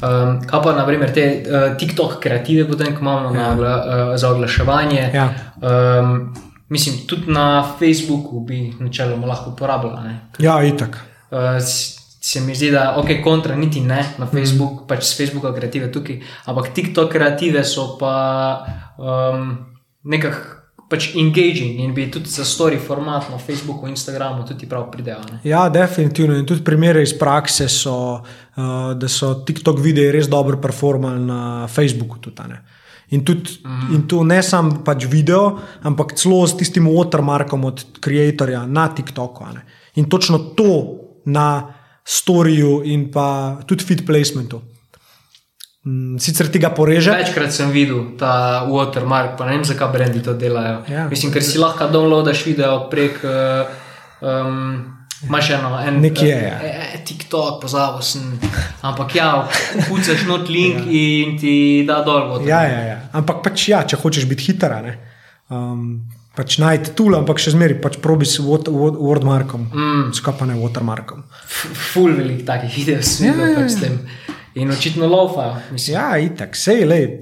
[0.00, 3.50] Um, kaj pa, naprimer, te uh, TikTok kreative, potem, ko imamo ja.
[3.54, 5.10] na, uh, za oglaševanje.
[5.14, 5.28] Ja.
[5.60, 6.32] Um,
[6.68, 10.16] mislim, tudi na Facebooku bi načeloma lahko uporabljala.
[10.38, 11.58] Ja, itak uh,
[12.20, 14.36] se mi zdi, da ok, kontra niti ne na mhm.
[14.36, 14.86] Facebooku, mm.
[14.86, 18.14] pač s Facebooka kreative tukaj, ampak TikTok kreative so pa
[18.98, 19.52] um,
[20.04, 20.56] nekako.
[20.90, 25.36] Pač engaging in bi tudi za story format na Facebooku in Instagramu tudi prav pridelali.
[25.46, 26.34] Ja, definitivno.
[26.34, 28.64] In tudi primere iz prakse so, uh,
[28.98, 32.18] da so TikTok videi res dobro performali na Facebooku.
[32.18, 32.42] Tudi,
[33.14, 37.84] in, tudi, mm in to ne samo pač video, ampak celo s tistim watermarkom od
[37.86, 39.46] ustvarjalca na TikToku.
[39.94, 44.62] In točno to na storju in pa tudi fit placementu.
[45.84, 47.14] Mm, sicer tega poreže.
[47.16, 50.82] Večkrat sem videl ta watermark, pa ne vem, zakaj brendi to delajo.
[50.92, 51.06] Ja.
[51.08, 53.20] Mislim, ker si lahko downloadaš video prek.
[54.20, 54.96] Um,
[55.28, 56.36] Máš eno, en, nekje je.
[56.48, 56.58] Ja.
[56.64, 58.24] E, e, TikTok, pozabil sem.
[58.80, 59.48] Ampak ja,
[59.88, 60.92] pucaš not link ja.
[60.92, 61.54] in ti
[61.88, 62.40] da dol.
[62.48, 62.98] Ja, ja, ja.
[63.12, 64.72] Ampak pač ja, če hočeš biti hiter,
[65.52, 66.00] um,
[66.40, 70.04] pač najti tu, ampak še zmeraj pač probi s Wordmarkom, mm.
[70.16, 71.26] skopane Watermarkom.
[71.92, 73.80] Ful velik takih videov s ja, ja, pač ja.
[73.84, 73.98] tem.
[74.56, 75.52] In očitno lofa.
[75.84, 77.20] Ja, itak, sej, lej.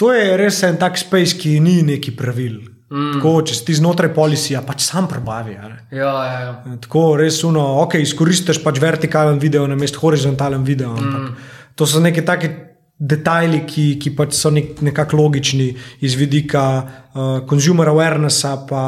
[0.00, 2.56] To je res en tak space, ki ni neki pravil.
[2.88, 3.18] Mm.
[3.18, 5.54] Tako, če si znotraj policija, pač sam prebavi.
[5.54, 6.76] Ja, ja, ja.
[6.82, 10.96] Tako, res uno, ok, izkoristiš pač vertikalen video na mestu horizontalen video.
[10.96, 11.34] Mm.
[11.76, 12.50] To so neke take
[12.98, 15.72] detajli, ki, ki pač so nek, nekako logični
[16.06, 18.84] iz vidika uh, consumer awarenessa, pa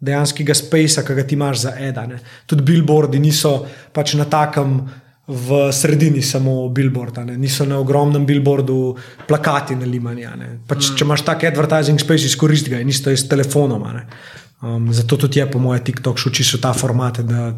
[0.00, 2.20] dejanskega spacea, ki ga ti imaš za edane.
[2.48, 3.60] Tudi billboardi niso
[3.92, 4.80] pač na takem.
[5.30, 7.36] V sredini samo billboard, ne?
[7.38, 8.96] niso na ogromnem billboardu
[9.28, 10.24] plakati na limani.
[10.66, 10.96] Pač, mm.
[10.98, 13.84] Če imaš tak advertising space, izkoristi ga in isto je s telefonom.
[13.86, 17.52] Um, zato tudi je, po mojem, TikTok šuči so ta format, da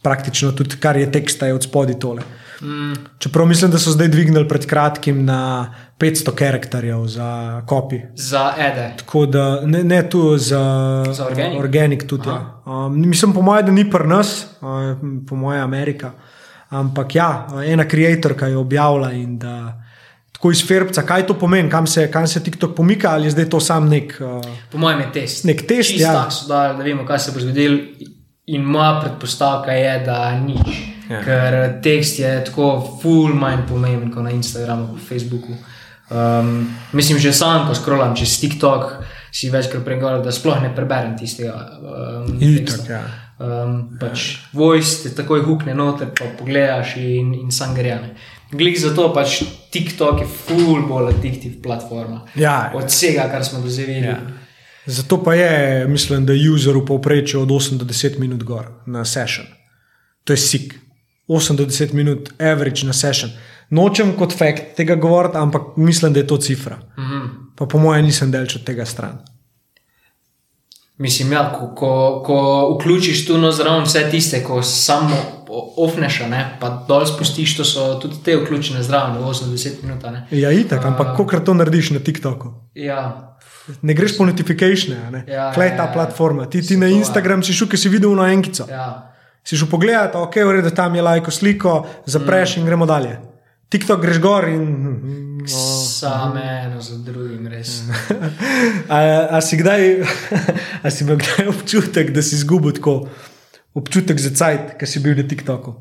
[0.00, 2.24] praktično tudi kar je teksta, je od spodaj tole.
[2.62, 2.94] Mm.
[3.18, 8.00] Čeprav mislim, da so zdaj dvignili pred kratkim na 500 karakterjev za kopi.
[8.14, 8.94] Za ede.
[8.98, 11.60] Tako da ne, ne tu za, za organik.
[11.60, 12.62] organik tudi, ja.
[12.66, 16.12] um, mislim, po mojem, da ni pri nas, um, po mojem, Amerika.
[16.68, 19.82] Ampak ja, ena ustvarjalka je objavila in da
[20.32, 23.48] tako iz Ferbca, kaj to pomeni, kam se, kam se TikTok pomika, ali je zdaj
[23.50, 24.20] to sam nek.
[24.20, 25.44] Uh, Po mojem je test.
[25.44, 26.12] Nek test, Čisto ja.
[26.12, 27.78] tako so dali, da vemo, kaj se bo zgodilo.
[28.46, 30.89] In moja predpostavka je, da nič.
[31.10, 31.16] Ja.
[31.18, 31.22] Ja.
[31.26, 35.56] Ker tekst je tako full manj pomemben kot na Instagramu, na Facebooku.
[36.10, 38.92] Um, mislim, že sam, ko scrollam čez TikTok,
[39.32, 41.54] si večkrat pregovoril, da sploh ne preberem tistega.
[41.82, 43.02] Um, Itak, ja.
[43.40, 48.14] Um, pač voice te takoj hukne noter, pa pogledaš in, in sam grejane.
[48.50, 49.40] Glik zato pač
[49.70, 52.24] TikTok je full bolj addictive platforma.
[52.34, 54.10] Ja, Od vsega, kar smo do zdaj videli.
[54.10, 54.18] Ja.
[54.90, 58.66] Zato pa je, mislim, da je user v povprečju od 8 do 10 minut gor
[58.86, 59.46] na session.
[60.24, 60.74] To je sik.
[61.30, 63.30] 8 do 10 minut, average na session.
[63.70, 66.78] Nočem kot fakt tega govoriti, ampak mislim, da je to cifra.
[66.98, 67.26] Mhm.
[67.56, 69.18] Pa po mojem nisem delč od tega stran.
[70.98, 72.36] Mislim, ja, ko, ko, ko
[72.74, 75.16] vključiš tu no zraven vse tiste, ko samo
[75.80, 80.02] ofneš, ne, pa dol spustiš, to so tudi te vključene zraven, 80 minut.
[80.12, 80.26] Ne.
[80.30, 82.52] Ja, itak, ampak kokrat to narediš na TikToku?
[82.74, 83.26] Ja,
[83.82, 85.92] Ne greš po notifikatione, Ja, kaj je ja, ta ja.
[85.92, 86.46] platforma.
[86.50, 86.98] Ti, ti na to, ja.
[86.98, 88.66] Instagram si šel, ki si videl na enkico.
[88.70, 89.09] ja.
[89.44, 91.74] Si šel pogledat, ok, v redu, tam je lajko sliko,
[92.06, 92.60] zapreš mm.
[92.60, 93.18] in gremo dalje.
[93.70, 94.62] TikTok greš gor in.
[94.62, 97.82] mm, Same eno za drugim, res.
[98.94, 98.98] A,
[99.30, 100.02] a si kdaj,
[100.84, 103.06] a si imel kdaj občutek, da si izgubil tako
[103.74, 105.76] občutek za cajt, ki si bil na TikToku?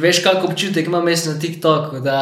[0.00, 2.18] Veš, kakšen občutek imam jaz na TikToku, da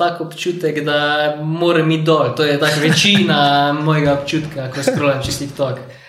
[0.00, 2.32] tako občutek, da moram iti dol.
[2.36, 5.99] To je tako večina mojega občutka, ko scrollam čez TikTok.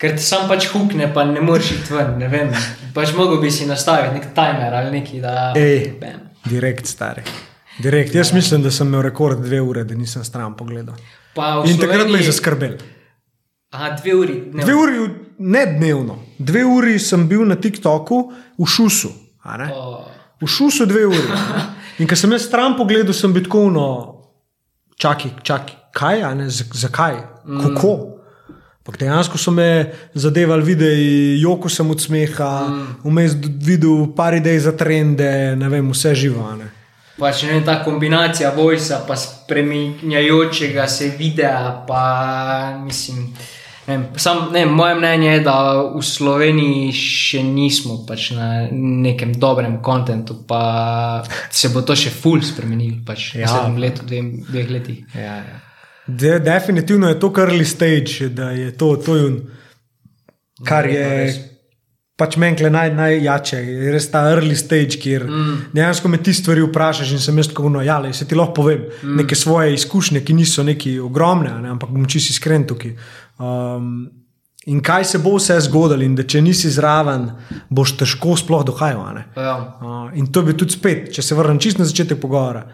[0.00, 2.14] Ker ti sam pač hukne, pa ne moreš iti ven.
[2.16, 2.48] Ne vem.
[2.94, 5.34] Pač mogel bi si nastaviti nek timer ali nekaj, da.
[5.54, 6.20] Ej, Bam.
[6.44, 7.22] direkt, stari.
[7.78, 8.14] Direkt.
[8.14, 10.96] Jaz mislim, da sem imel rekord dve ure, da nisem stran pogledal.
[11.34, 12.74] Pa In takrat me je Sloveniji- zaskrbel.
[13.70, 14.34] Aha, dve uri.
[14.42, 14.62] dnevno.
[14.62, 14.96] Dve uri,
[15.38, 18.18] ne dnevno, dve uri sem bil na TikToku
[18.58, 19.08] v šusu.
[19.44, 19.68] a ne?
[19.72, 20.04] O,
[20.40, 21.28] V šusu dve uri.
[21.98, 23.86] In ko sem jaz stran pogledal, sem bil tako, no,
[24.96, 28.19] čakaj, čakaj, kaj, ne, zakaj, kako.
[28.80, 29.68] Ampak dejansko so me
[30.14, 31.02] zadevali videi,
[31.38, 32.50] joko sem od smeha,
[33.04, 36.40] vmes d- videl par idej za trende, ne vem, vse živo.
[36.42, 36.70] a Ne.
[37.18, 42.02] Pač ne ta kombinacija vojsa, pa spremenjajočega se videa, pa
[42.80, 43.28] mislim.
[43.86, 45.54] Ne vem, sam, ne, moje mnenje je, da
[45.90, 51.20] v Sloveniji še nismo pač na nekem dobrem kontentu, pa
[51.50, 53.46] se bo to še ful spremenilo pač v Ja.
[53.46, 55.04] naslednjem letu, dvem, dveh letih.
[55.14, 55.60] Ja, ja.
[56.06, 59.40] De, definitivno je to early stage, da je to, to je, un-
[60.66, 61.50] kar je
[62.20, 65.56] pač menkle naj, najjače, je res ta early stage, kjer mm.
[65.72, 68.58] dejansko me ti stvari vprašaš in sem jaz tako, no, ja, le, se ti lahko
[68.60, 69.14] povem mm.
[69.22, 72.92] neke svoje izkušnje, ki niso neki ogromne, ne, ampak bom čisto iskren tukaj.
[73.40, 73.94] Um,
[74.68, 77.30] in kaj se bo vse zgodilo, in da če nisi zraven,
[77.72, 79.22] boš težko sploh dohajal.
[79.36, 79.56] Ja.
[79.80, 82.66] Uh, in to bi tudi spet, če se vrnem čisto na začetek pogovora.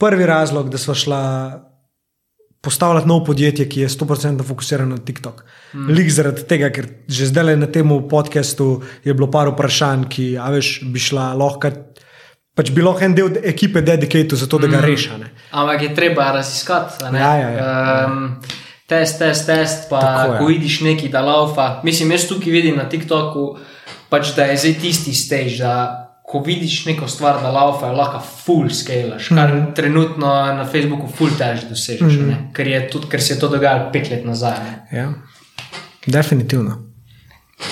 [0.00, 1.24] Prvi razlog, da smo šla
[2.60, 5.44] postavljati novo podjetje, ki je 100% fokusirano na TikTok.
[5.74, 5.86] Mm.
[5.88, 10.50] Lik zaradi tega, ker že zdaj na tem podkastu je bilo par vprašanj, ki, a
[10.52, 11.70] veš, bi šla lahko.
[12.54, 14.84] Pač bi lahko en del ekipe dedikatu za to, da ga mm.
[14.84, 15.20] reša.
[15.50, 17.04] Ampak je treba raziskati.
[17.12, 17.18] ne.
[17.18, 18.06] Ja, ja, ja.
[18.06, 18.36] Um,
[18.86, 20.38] test, test, test, pa Tako je.
[20.38, 21.80] ko vidiš nekaj, da laufa.
[21.84, 23.56] Mislim, jaz tukaj vidim na TikToku,
[24.10, 25.56] pač, da je zdaj tisti stage.
[25.62, 25.99] Da,
[26.30, 29.72] Ko vidiš neko stvar, da laufa, je lahko full scale, kar mm.
[29.74, 32.36] trenutno na Facebooku full težko dosežeš, mm.
[32.54, 34.60] ker, je tudi, ker se je to dogajalo pet let nazaj.
[34.62, 34.76] Ne?
[34.98, 35.08] Ja.
[36.06, 36.78] Definitivno.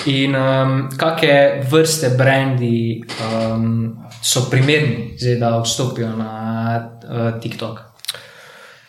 [0.05, 6.33] In um, kakšne vrste brendi um, so primerni, zdaj, da vstopijo na
[6.77, 7.79] uh, TikTok?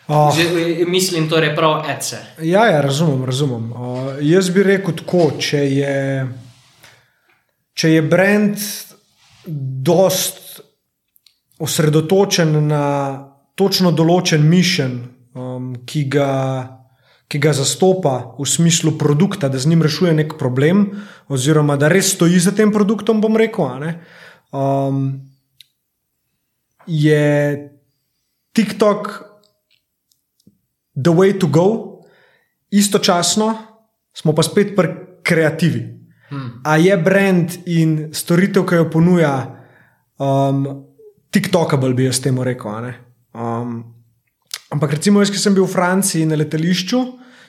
[0.07, 2.19] Oh, Že, mislim, torej prav ECE.
[2.41, 3.25] Ja, ja, razumem.
[3.25, 3.71] razumem.
[3.71, 6.27] Uh, jaz bi rekel tako, če je,
[7.73, 8.57] če je brand
[9.45, 10.61] dost
[11.61, 12.85] osredotočen na
[13.55, 14.93] točno določen mišljen,
[15.37, 16.31] um, ki, ga,
[17.29, 20.87] ki ga zastopa v smislu produkta, da z njim rešuje nek problem,
[21.29, 23.91] oziroma da res stoji za tem produktom, bom rekel.
[24.51, 25.29] Um,
[26.87, 27.21] je
[28.57, 29.11] TikTok
[30.95, 32.01] the way to go,
[32.71, 33.55] istočasno
[34.13, 36.00] smo pa spet pri kreativi.
[36.63, 39.33] A je brand in storitev, ki jo ponuja,
[40.21, 40.65] um,
[41.33, 42.91] TikTokable, bi jaz temu rekel.
[43.33, 43.79] Um,
[44.69, 46.99] ampak recimo, jaz, ki sem bil v Franciji na letališču,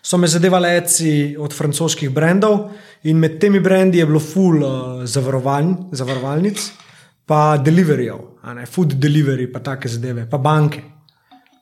[0.03, 2.73] so me zadevali eci od francoskih brendov
[3.07, 6.63] in med temi brendi je bilo full uh, zavarovanj, zavarovalnic,
[7.27, 10.83] pa ne, food delivery, pa take zadeve, pa banke.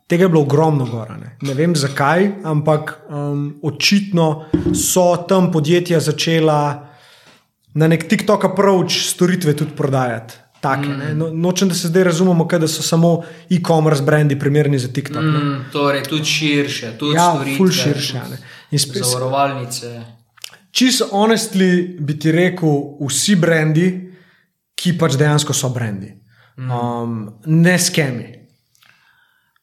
[0.07, 1.17] Tega je bilo ogromno gora.
[1.17, 6.90] Ne, ne vem zakaj, ampak um, očitno so tam podjetja začela
[7.75, 10.35] na nek TikTok approach storitve tudi prodajati.
[10.61, 11.17] Take, mm.
[11.17, 15.23] no, nočem, da se zdaj razumemo, kaj, da so samo e-commerce brendi primerni za TikTok.
[15.25, 18.39] Mm, torej, tudi širše, tudi Ja, storitve, ful širše, ne.
[18.79, 20.03] Spet- Zavarovalnice.
[20.71, 22.69] Čisto honestly bi ti rekel,
[23.01, 23.87] vsi brendi,
[24.75, 26.13] ki pač dejansko so brendi.
[26.61, 28.40] Um, ne skemi.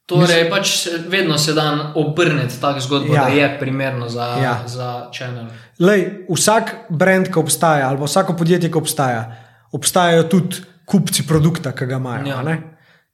[0.08, 3.22] Torej, pač se- vedno se da obrniti tako zgodbo, Ja.
[3.24, 4.64] da je primerno za, Ja.
[4.66, 5.45] za channel.
[5.80, 9.36] Lej, vsak brand, ki obstaja, ali vsako podjetje, ki obstaja,
[9.72, 10.55] obstajajo tudi
[10.86, 12.26] kupci produkta, ki ga imajo.
[12.26, 12.58] Ja.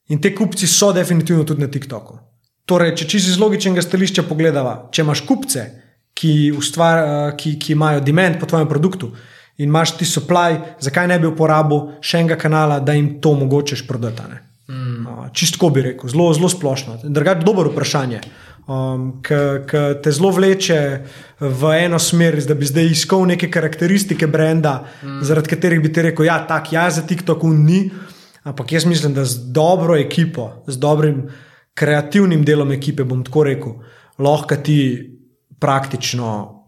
[0.07, 2.19] In te kupci so definitivno tudi na TikToku.
[2.65, 5.65] Torej, če čisto iz logičnega stališča pogledava, če imaš kupce,
[6.13, 9.11] ki, ustvar, eh, ki, ki imajo demand po tvojem produktu
[9.57, 13.87] in imaš ti supply, zakaj ne bi uporabil še enega kanala, da jim to omogočiš
[13.87, 14.21] prodati.
[14.69, 15.07] Mm.
[15.07, 16.97] Uh, Čistko bi rekel, zelo, zelo splošno.
[17.03, 18.21] Drugače, dobro vprašanje,
[18.67, 20.79] um, ki te zelo vleče
[21.39, 25.19] v eno smer, da bi zdaj iskal neke karakteristike brenda, mm.
[25.27, 27.83] zaradi katerih bi ti rekel, da ja, tak, ja, za TikTok un ni.
[28.43, 31.27] Ampak jaz mislim, da z dobro ekipo, z dobrim
[31.73, 33.77] kreativnim delom ekipe, bom tako rekel,
[34.19, 34.79] lahko ti
[35.59, 36.59] praktično.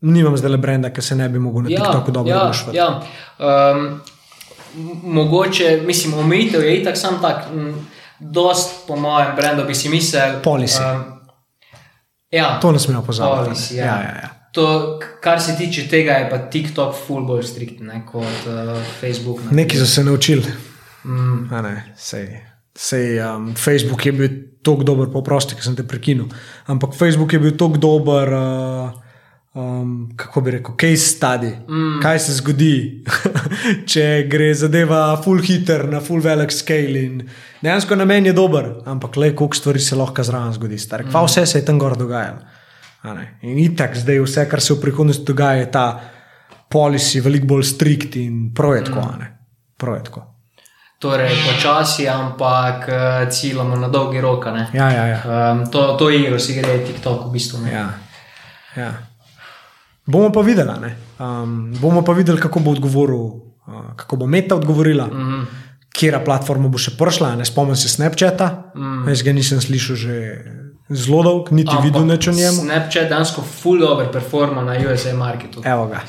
[0.00, 2.78] Nimam zdaj le brenda, ki se ne bi mogel na TikToku dobro ja, oglaševati.
[2.78, 3.02] ja.
[3.38, 4.00] Um,
[5.02, 7.46] mogoče, mislim, omejitev je itak sam tak.
[7.52, 7.86] m,
[8.20, 10.42] Dost, po mojem, brendu bi si mislil.
[10.44, 10.82] Policy.
[10.84, 11.04] Um,
[12.30, 13.48] ja, To ne smemo pozabiti.
[13.48, 13.84] Policy, ja.
[13.84, 13.96] ja.
[14.02, 14.28] Ja, ja.
[14.52, 19.44] To, kar se tiče tega, je pa TikTok ful bolj striktni ne, kot uh, Facebook.
[19.44, 20.52] na Neki so se naučili.
[21.04, 21.48] Mm.
[21.52, 22.40] A Ne, sej,
[22.76, 24.28] sej, um, Facebook je bil
[24.62, 26.26] tako dober, poprosti, ki sem te prekinil.
[26.66, 28.90] Ampak Facebook je bil tako dober, uh,
[29.54, 31.50] um, kako bi rekel, case study.
[31.68, 32.00] Mm.
[32.02, 33.04] Kaj se zgodi,
[33.92, 37.02] če gre zadeva full hitter na full velik scale.
[37.02, 37.20] In
[37.62, 40.78] dejansko na meni je dober, ampak le koliko stvari se lahko zraven zgodi.
[40.78, 41.04] Star.
[41.08, 42.46] Kva vse se je tam gor dogajalo.
[43.48, 45.86] In itak zdaj vse, kar se v prihodnosti dogaja, je ta
[46.70, 49.00] policy veliko bolj strikt in projektko.
[49.00, 50.26] Mm.
[51.00, 54.44] Torej, počasi, ampak uh, ciljamo na dolgi rok.
[54.76, 55.20] Ja, ja, ja.
[55.24, 57.62] Um, to, to igro si gre TikTok v bistvu.
[57.64, 57.72] ne.
[57.72, 57.86] Ja,
[58.76, 58.90] ja.
[60.10, 65.06] Bomo pa videli, um, bomo pa videli, kako bo odgovoril, uh, kako bo Meta odgovorila,
[65.06, 65.18] mm.
[65.18, 65.44] -hmm.
[65.92, 67.36] kera platforma bo še prišla.
[67.36, 69.08] Ne spomnim se Snapchata, mm.
[69.08, 70.16] jaz ga nisem slišal že
[70.90, 72.62] zelo dolgo, niti Ampak videl nič o njemu.
[72.66, 75.62] Snapchat dejansko full dobro performa na USA marketu.
[75.64, 76.00] Evo ga.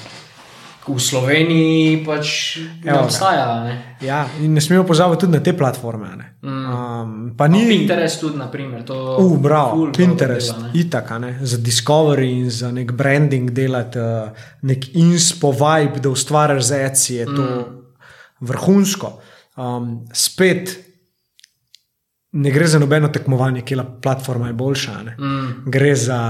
[0.82, 3.46] V Sloveniji pač ne Evo obstaja.
[3.64, 3.74] Ne?
[4.02, 6.10] Ja, in ne smemo pozabiti tudi na te platforme.
[6.42, 6.66] Mm.
[6.66, 7.62] Um, pa Ni...
[7.70, 8.82] Pinterest tudi, naprimer.
[8.90, 14.90] Uh, bravo, Pinterest, dela, itak, ne, za Discovery in za nek branding delati, uh, nek
[14.98, 17.62] inspo vibe, da ustvariš za Etsy, je to mm.
[18.50, 19.14] vrhunsko.
[19.62, 20.74] Um, spet
[22.32, 24.98] ne gre za nobeno tekmovanje, kje platforma je boljša.
[25.04, 25.16] ne.
[25.20, 25.70] Mm.
[25.70, 26.22] Gre za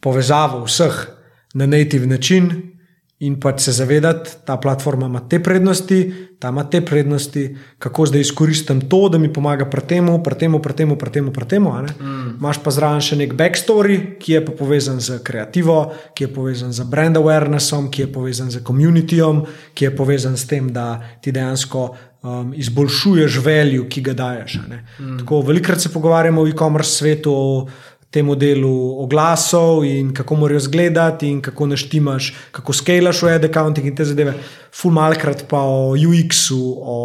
[0.00, 1.06] povezavo vseh
[1.54, 2.77] na native način.
[3.18, 8.06] In pač se zavedati, da ta platforma ima te prednosti, ta ima te prednosti, kako
[8.06, 11.32] zdaj izkoristim to, da mi pomaga pri tem, pri tem, pri tem, pri tem.
[11.32, 12.36] Pri tem mm.
[12.38, 15.80] Máš pa zraven še nek backstory, ki je pa povezan z kreativo,
[16.14, 19.42] ki je povezan z brand awarenessom, ki je povezan z komunitijem,
[19.74, 21.88] ki je povezan s tem, da ti dejansko
[22.22, 24.60] um, izboljšuješ value, ki ga daješ.
[24.70, 24.84] ne.
[25.18, 27.66] Tako velikokrat se pogovarjamo v e-commerce svetu o
[28.10, 33.86] tem delu oglasov in kako morajo izgledati, in kako naštimaš, kako skalaš v ad accounting
[33.86, 34.32] in te zadeve.
[34.72, 36.96] Ful malkrat pa o UX-u, o,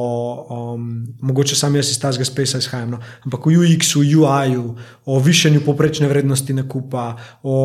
[0.76, 3.00] um, mogoče sam jaz iz tega spesa izhajam, no?
[3.26, 4.76] ampak o UX-u, UI-ju,
[5.06, 7.58] o višanju poprečne vrednosti nakupa, o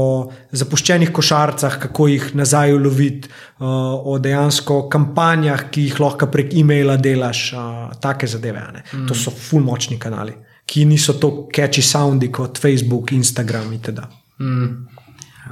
[0.51, 6.99] zapuščenih košarcah, kako jih nazaj uloviti, uh, o dejansko kampanjah, ki jih lahko prek e-maila
[6.99, 8.67] delaš, uh, take zadeve.
[8.75, 8.85] ne.
[9.07, 14.05] To so ful močni kanali ki niso tako catchy soundi kot Facebook, Instagram itd.
[14.41, 14.87] Mm.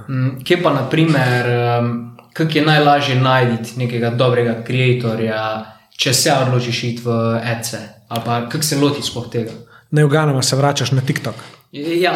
[0.08, 0.44] Mm.
[0.44, 1.46] Kje pa, naprimer,
[1.80, 7.80] um, kako je najlažje najti nekega dobrega ustvarjalca, če se odločiš iti v ECE?
[8.08, 9.52] Ali pa kako se loti sploh tega?
[9.90, 11.34] Ne oganama se vračaš na TikTok.
[11.72, 12.14] Ja,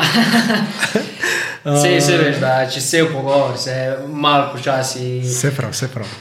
[1.83, 5.21] se, se veš, da če se v pogovor, se malo počasi.
[5.25, 6.13] Vse prav, vse prav.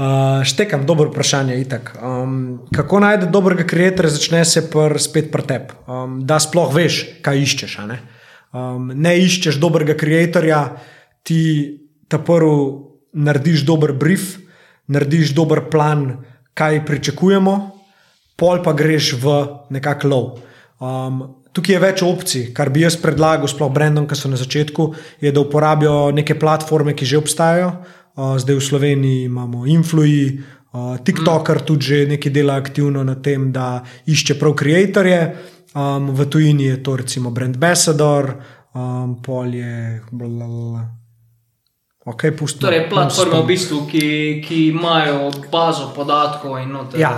[0.00, 1.64] Uh, štekam, dobro vprašanje.
[2.02, 7.02] Um, kako najti dobrega ustvarjalca, začne se pr, spet pri tebi, um, da sploh veš,
[7.20, 7.74] kaj iščeš.
[7.84, 7.98] Ne?
[8.56, 10.62] Um, ne iščeš dobrega ustvarjalca,
[11.22, 11.42] ti
[12.08, 12.80] ta prvi
[13.12, 14.38] narediš dober brief,
[14.88, 16.24] narediš dober plan,
[16.56, 17.58] kaj pričakujemo,
[18.40, 19.36] pol pa greš v
[19.68, 20.40] nekak lov.
[20.80, 24.94] Um, tukaj je več opcij, kar bi jaz predlagal, sploh brendom, ki so na začetku,
[25.20, 27.74] je, da uporabijo neke platforme, ki že obstajajo.
[28.38, 30.40] Zdaj v Sloveniji imamo Influji,
[30.72, 35.34] uh, TikToker tudi že nekaj dela aktivno na tem, da išče prav ustvarjalce.
[35.70, 38.34] Um, v tujini je to recimo Brand Ambassador,
[38.74, 40.02] um, pol je.
[40.10, 41.00] Blablabla.
[42.00, 44.06] Okay, pustimo, Torej, platforme, v bistvu, ki,
[44.42, 46.98] ki imajo bazo podatkov in noter.
[46.98, 47.12] Ja,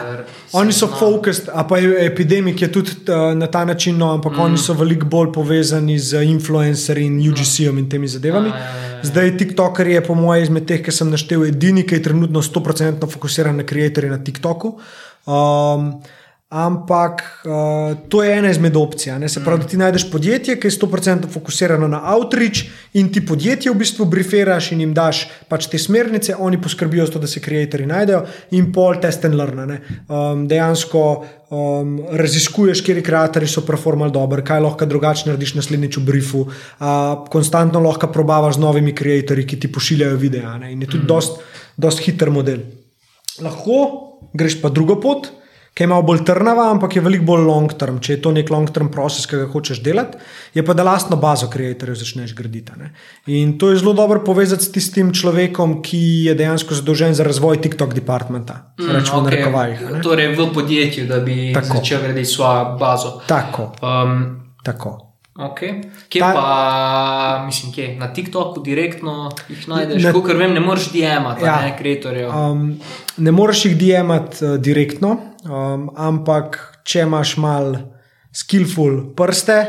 [0.53, 4.36] oni so fokused, a pa je epidemik je tudi uh, na ta način, no, ampak
[4.36, 4.40] mm.
[4.40, 8.50] oni so veliko bolj povezani z influencerji in UGC-om in temi zadevami.
[8.50, 8.91] A, ja, ja, ja.
[9.03, 13.09] Zdaj, TikToker je, po mojem, izmed teh, ki sem naštel, edini, ki je trenutno 100%
[13.11, 14.76] fokusiran na ustvarjalce na TikToku.
[15.26, 15.88] Um,
[16.53, 19.18] ampak uh, to je ena izmed opcij.
[19.18, 19.28] ne.
[19.28, 23.72] Se pravi, da ti najdeš podjetje, ki je 100% fokusirano na outreach in ti podjetje
[23.72, 27.40] v bistvu brieferaš in jim daš pač te smernice, oni poskrbijo za to, da se
[27.40, 28.20] ustvarjalci najdejo
[28.53, 29.64] in pol test and learn.
[29.64, 29.80] ne.
[30.12, 36.07] Um, dejansko um, raziskuješ, kje ustvarjalci so performali dobro, kaj lahko drugače narediš naslednjič v
[36.12, 36.46] briefu.
[36.46, 40.44] Uh, konstantno lahko probavaš z novimi ustvarjalci, ki ti pošiljajo videe.
[40.44, 40.72] a ne.
[40.76, 41.09] In je tudi mm.
[41.09, 41.40] dost,
[41.76, 42.61] dost hiter model.
[43.40, 43.86] Lahko
[44.36, 45.32] greš pa drugo pot,
[45.75, 47.99] ki je malo bolj trnava, ampak je veliko bolj long term.
[48.03, 50.18] Če je to nek long term proces, ki ga hočeš delati,
[50.55, 52.73] je pa da lastno bazo ustvarjalcev začneš graditi.
[52.77, 52.93] ne.
[53.27, 57.61] In to je zelo dobro povezati s tistim človekom, ki je dejansko zadolžen za razvoj
[57.61, 58.75] TikTok departmenta.
[58.81, 59.25] Mm, rečemo okay.
[59.25, 59.81] na rekovajih.
[60.03, 61.53] Torej, v podjetju, da bi.
[61.55, 61.79] Tako.
[61.79, 63.20] začel graditi svojo bazo.
[63.27, 65.11] Tako, Um, tako.
[65.35, 65.80] Okay.
[66.09, 67.97] Kje Ta- pa, mislim, kje?
[67.97, 71.61] Na TikToku direktno jih najdeš, Na- kot vem, ne moreš DM-ati, Ja.
[71.62, 72.28] ne, kreatorjev.
[72.28, 72.80] Um,
[73.16, 77.76] ne moreš jih DM-ati uh, direktno, um, ampak če imaš mal
[78.33, 79.66] skillful prste,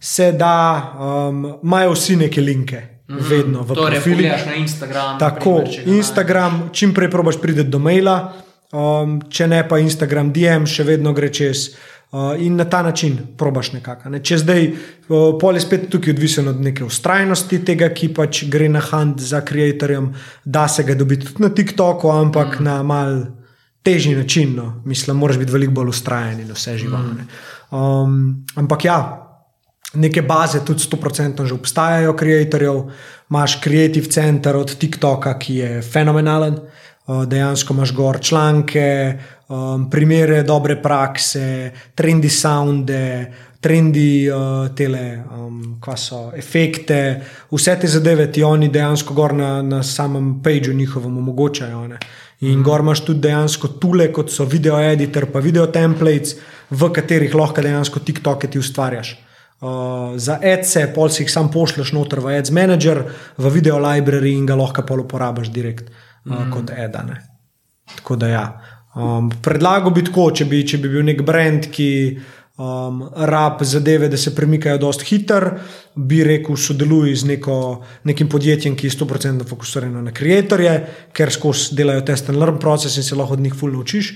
[0.00, 3.28] se da, um, imajo vsi neke linke, mm -hmm.
[3.30, 4.16] vedno v torej, profilih.
[4.16, 5.18] pogledaš na Instagram.
[5.18, 8.32] Tako, ga Instagram, čim prej probaš priti do maila,
[8.76, 11.70] um, če ne pa Instagram, DM, še vedno gre čez.
[12.16, 14.12] Uh, in na ta način probaš nekako.
[14.14, 14.20] Ne.
[14.24, 18.68] Če zdaj, uh, pol je spet tukaj odvisen od neke ustrajnosti tega, ki pač gre
[18.70, 20.12] na hand za ustvarjalcem,
[20.44, 22.64] da se ga dobiti tudi na TikToku, ampak mm.
[22.64, 23.18] na mal
[23.82, 24.54] težji način.
[24.54, 24.82] No.
[24.86, 27.02] Mislim, moraš biti veliko bolj ustrajen in vse živo.
[27.02, 27.28] Mm.
[27.74, 28.98] Um, ampak ja,
[29.94, 32.90] Neke baze tudi 100% že obstajajo, ustvarjalcev,
[33.30, 36.58] imaš Creative Center od TikToka, ki je fenomenalen.
[37.06, 45.76] Uh, Dejansko imaš gor članke, um, primere dobre prakse, trendi sounde, trendi uh, tele, um,
[45.80, 46.98] kva so efekte,
[47.52, 51.84] vse te zadeve ti oni dejansko gor na, na samem pageu njihovem omogočajo.
[51.88, 52.00] Ne?
[52.40, 56.34] In gor imaš tudi dejansko tule, kot so video editor, pa video templates,
[56.70, 59.14] v katerih lahko dejansko TikToke ti ustvarjaš.
[59.60, 63.04] Uh, za AdSe, pol si jih sam pošleš noter v Ads Manager,
[63.38, 66.50] v video library in ga lahko pol uporabiš direkt uh, mm.
[66.52, 67.20] kot Edane.
[67.94, 68.46] Tako da ja.
[68.96, 71.90] Um, predlagal bi tako, če bi, če bi bil nek brand, ki
[72.56, 75.50] um, rab zadeve, da se premikajo dosti hiter,
[75.94, 77.58] bi rekel, sodeluj z neko,
[78.08, 82.96] nekim podjetjem, ki je 100% fokusirano na ustvarjalce, ker skozi delajo test and learn proces
[82.96, 84.14] in se lahko od njih fulno učiš.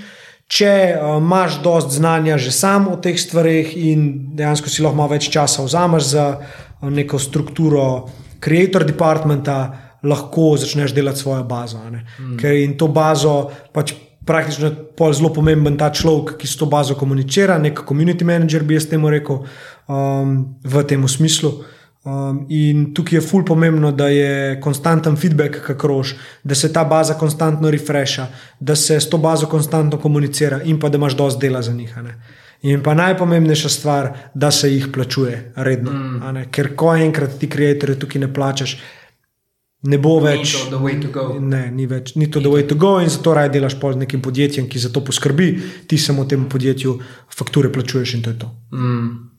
[0.51, 5.13] Če uh, imaš dovolj znanja že sam o teh stvareh in dejansko si lahko malo
[5.13, 8.09] več časa vzameš za uh, neko strukturo
[8.41, 11.79] creator departmenta, lahko začneš delati svojo bazo.
[11.91, 12.05] ne.
[12.41, 13.95] Ker in to bazo pač.
[14.21, 18.77] Praktično je zelo pomemben ta človek, ki s to bazo komunicira, nek community manager, bi
[18.77, 19.41] jaz temu rekel,
[19.89, 21.51] um, v tem smislu.
[22.05, 27.15] Um, in tukaj je ful pomembno, da je konstanten feedback, kakroš, da se ta baza
[27.15, 28.29] konstantno refresha,
[28.61, 31.99] da se s to bazo konstantno komunicira in pa da imaš dosti dela za njih.
[32.63, 35.93] In pa najpomembnejša stvar, da se jih plačuje redno.
[35.93, 36.45] Mm.
[36.51, 38.79] Ker ko enkrat ti ustvarjalce tukaj ne plačaš,
[39.83, 40.53] ne bo Ni več.
[40.53, 41.41] to the way to go.
[41.41, 44.05] Ne, ni več, ni to the way to go, in zato raje delaš pol z
[44.05, 45.49] nekim podjetjem, ki za to poskrbi,
[45.87, 46.99] ti samo temu podjetju
[47.33, 48.55] fakture plačuješ in to je to.
[48.77, 49.31] Mm.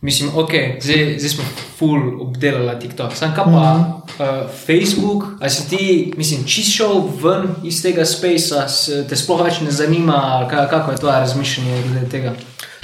[0.00, 1.44] Mislim, ok, zdaj, zdaj smo
[1.78, 3.14] full obdelali TikTok.
[3.16, 4.44] Sam kaj pa mm -hmm.
[4.44, 8.66] uh, Facebook, ali si ti, mislim, čist šel ven iz tega spacea,
[9.08, 12.34] te sploh več ne zanima, kaj, kako je tvoje razmišljanje glede tega?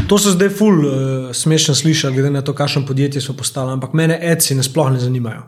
[0.09, 0.93] To so zdaj ful uh,
[1.33, 5.01] smešno slišati, glede na to, kakšno podjetje so postali, ampak mene ECI ne sploh ne
[5.01, 5.43] zanimajo.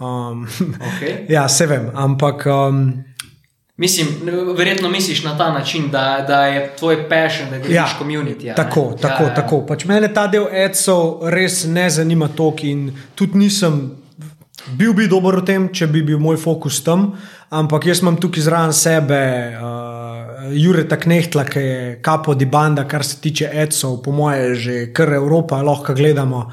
[0.00, 0.46] Um,
[0.80, 1.26] Okay.
[1.36, 3.04] ja, se vem, ampak um,
[3.76, 4.08] Mislim,
[4.56, 8.44] verjetno misliš na ta način, da, da je tvoj passion, da greš Ja, ja, community.
[8.44, 8.54] a ne?
[8.54, 9.66] Tako, tako, ja, ja, tako.
[9.66, 14.01] Pač mene ta del ECO res ne zanima toliko in tudi nisem.
[14.76, 17.08] Bil bi dober v tem, če bi bil moj fokus tam,
[17.50, 19.22] ampak jaz imam tukaj zraven sebe
[19.58, 24.76] uh, Jureta Knehtla, ki je kapo di banda, kar se tiče ECO, po moje, že
[24.94, 26.44] kar Evropa lahko gledamo.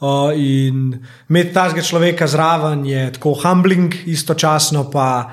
[0.00, 0.94] Uh, in
[1.28, 5.28] imeti tazga človeka zraven je tako humbling, istočasno pa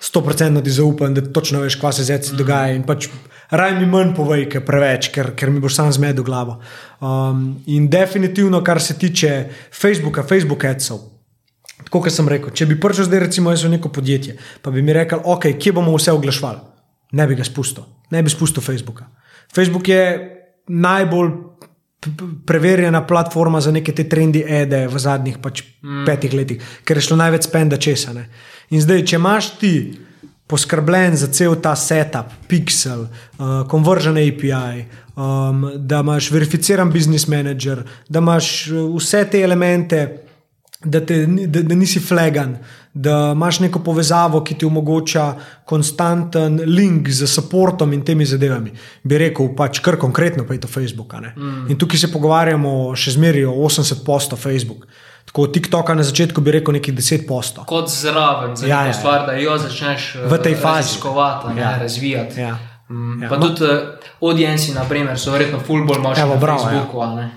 [0.00, 2.38] 100% ti zaupam, da točno veš, kaj se zdaj mm.
[2.38, 2.78] dogaja.
[2.78, 3.10] In pač
[3.50, 6.56] raj mi manj povej, ker preveč, ker, ker mi boš sam zmedel glavo.
[7.00, 9.34] Um, in definitivno, kar se tiče
[9.74, 11.15] Facebooka, Facebook adsov.
[12.02, 14.94] Kot sem rekel, če bi prišel zdaj, recimo, jaz v neko podjetje, pa bi mi
[14.96, 16.62] rekel, ok, kje bomo vse oglašvali,
[17.16, 19.08] ne bi ga spustil, ne bi spustil Facebooka.
[19.54, 20.02] Facebook je
[20.68, 21.30] najbolj
[22.46, 26.04] preverjena platforma za neke te trendi ede v zadnjih pač mm.
[26.06, 28.14] petih letih, ker je šlo največ spenda česa.
[28.14, 28.28] Ne.
[28.70, 29.74] In zdaj, če imaš ti
[30.46, 34.84] poskrbljen za cel ta setup, pixel, uh, conversion API,
[35.16, 40.04] um, da imaš verificiran business manager, da imaš uh, vse te elemente,
[40.84, 42.56] da, te, da, da nisi flagan,
[42.94, 45.34] da imaš neko povezavo, ki ti omogoča
[45.64, 48.72] konstanten link z podportom in temi zadevami.
[49.02, 51.12] Bi rekel, pač kar konkretno, pa je to Facebook.
[51.14, 51.66] Mm.
[51.70, 54.86] In tukaj se pogovarjamo še zmeraj o 80% Facebook.
[55.26, 57.66] Tako TikToka na začetku bi rekel nekih 10%.
[57.66, 61.78] Kot zraven, za ja, ja, stvar, da jo začneš v tej fazi raziskovati, ja.
[61.82, 62.40] razvijati.
[62.40, 62.58] Ja.
[62.88, 63.28] Mm, ja.
[63.28, 67.02] Pa tudi uh, audienci, naprimer, so verjetno fullball močni na bravo, Facebooku.
[67.02, 67.28] Ja.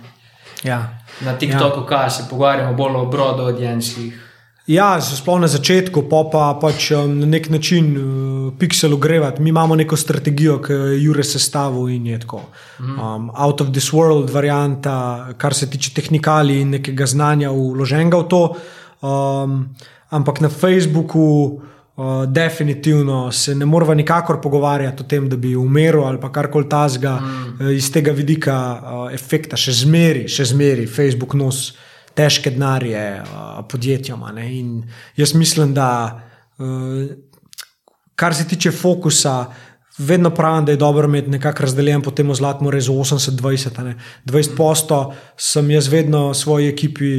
[0.63, 0.98] Ja.
[1.21, 1.85] Na TikToku, ja.
[1.85, 4.25] kaj se pogovarjamo bolj o brodu audiencih.
[4.69, 9.41] Ja, sploh na začetku, pa pa pač um, na nek način uh, pixel ugrevati.
[9.41, 12.43] Mi imamo neko strategijo, ki je Jure sestavil in je tako.
[12.79, 12.99] Mhm.
[12.99, 18.27] Um, out of this world, varianta, kar se tiče tehnikali in nekega znanja, vloženega v
[18.29, 18.43] to.
[19.01, 19.75] Um,
[20.09, 21.61] ampak na Facebooku.
[21.99, 26.69] Uh, definitivno se ne moramo nikakor pogovarjati o tem, da bi umrl ali kar koli
[26.69, 27.57] tazga mm.
[27.59, 31.85] uh, iz tega vidika uh, efekta, še zmeri, še zmeri, Facebook nos uh,
[32.19, 34.23] težke denarje uh, podjetjem.
[34.43, 34.83] In
[35.17, 35.89] jaz mislim, da
[36.59, 37.09] uh,
[38.15, 39.45] kar se tiče fokusa.
[39.99, 43.89] Vedno pravim, da je dobro imeti nekako razdeljen po tem zlatem rezu 80-20.
[44.25, 44.99] 20%
[45.37, 47.09] sem jaz vedno svoji ekipi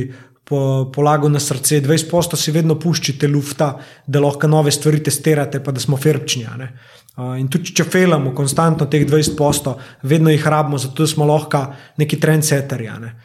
[0.50, 5.70] po, polagal na srce, 20% si vedno puščite lufta, da lahko nove stvari testirate, pa
[5.70, 6.46] da smo ferbčni.
[6.50, 9.74] Uh, in tudi če felamo konstantno teh 20%,
[10.10, 11.68] vedno jih rabimo, zato smo lahko
[12.02, 12.96] neki trendsetterji.
[13.00, 13.18] Ne?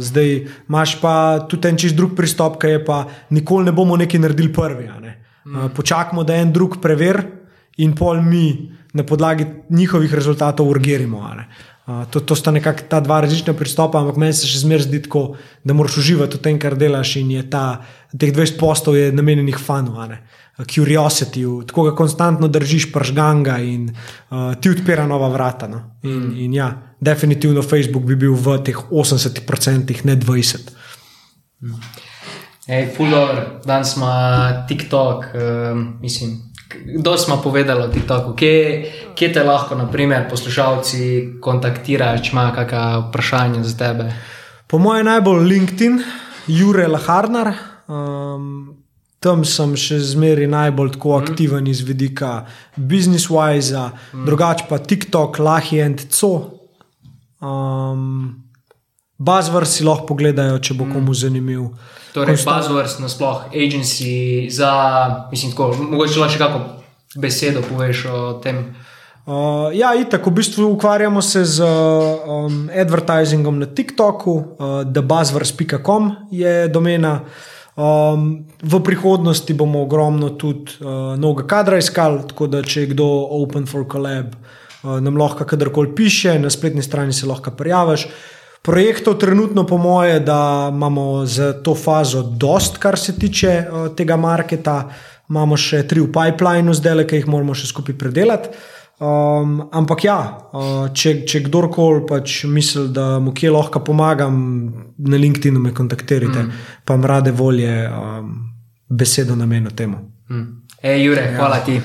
[0.00, 0.30] zdaj
[0.68, 3.02] imaš pa tudi en čist drug pristop, ki je pa
[3.36, 4.86] nikoli ne bomo nekaj naredili prvi.
[5.02, 5.14] Ne?
[5.44, 7.26] Uh, počakamo, da en drug preveri,
[7.78, 11.18] in pol mi na podlagi njihovih rezultatov urgirimo.
[11.18, 11.42] Uh,
[12.10, 15.22] to, to sta nekako ta dva različna pristopa, ampak meni se še zmeraj zdi tako,
[15.64, 17.80] da moraš uživati v tem, kar delaš, in je ta,
[18.12, 19.96] teh 20 postov je namenjenih fanu.
[20.58, 25.68] Curiosity, tako ga konstantno držiš, pržganga in uh, ti odpira nova vrata.
[25.70, 25.80] No?
[26.02, 26.34] In, mm.
[26.44, 26.68] in ja,
[27.00, 30.74] definitivno Facebook bi bil v teh 80%, ne 20%.
[32.68, 34.10] Hej, fulor, danes smo
[34.68, 36.47] TikTok, uh, mislim.
[36.68, 41.00] Kdo smo povedali o TikToku, kje, kje te lahko, naprimer, poslušalci
[41.40, 44.10] kontaktirajo, če imajo kakšno vprašanje za tebe?
[44.68, 46.02] Po mojem, najbolj LinkedIn,
[46.52, 47.54] Jure Laharnar.
[47.88, 48.76] Um,
[49.24, 51.24] tam sem še zmeraj najbolj tako mhm.
[51.24, 51.72] aktiven mm.
[51.72, 52.32] iz vidika
[52.76, 54.26] business-wise, mm.
[54.28, 56.34] drugače pa TikTok, Lahend, Co.
[57.40, 58.44] Um,
[59.18, 60.94] Buzzwords si lahko pogledajo, če bo mm.
[60.94, 61.72] komu zanimiv.
[62.12, 64.72] Torej, Buzzwords nasploh, agency za,
[65.30, 66.60] mislim, tako, mogoče lahko še kako
[67.16, 68.74] besedo poveš o tem.
[69.28, 74.44] Uh, ja, tako v bistvu ukvarjamo se z um, advertisingom na TikToku, uh,
[74.88, 77.20] thebuzzwords.com je domena.
[77.78, 83.06] Um, v prihodnosti bomo ogromno tudi uh, novega kadra iskali, tako da če je kdo
[83.36, 88.08] open for collab, uh, nam lahko kadarkoli piše, na spletni strani se lahko prijaviš.
[88.62, 94.16] Projektov trenutno, po moje, da imamo za to fazo dost, kar se tiče uh, tega
[94.16, 94.88] marketa.
[95.30, 98.52] Imamo še tri v pipelinu, zdaj le, ki jih moramo še skupaj predelati.
[98.98, 100.18] Um, ampak ja,
[100.50, 104.38] uh, če, če kdorkoli pač misli, da mu kje lahko pomagam,
[104.98, 106.64] na LinkedIn-u me kontaktirajte, mm.
[106.82, 108.32] pa vam rade volje um,
[108.90, 110.02] besedo namenim temu.
[110.30, 110.46] Mm.
[110.82, 111.36] Ej, Jure, ja.
[111.38, 111.78] hvala ti.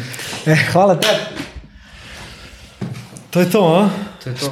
[0.45, 1.49] E, hvala tebi.
[3.33, 3.89] To je to.
[4.23, 4.49] To je to.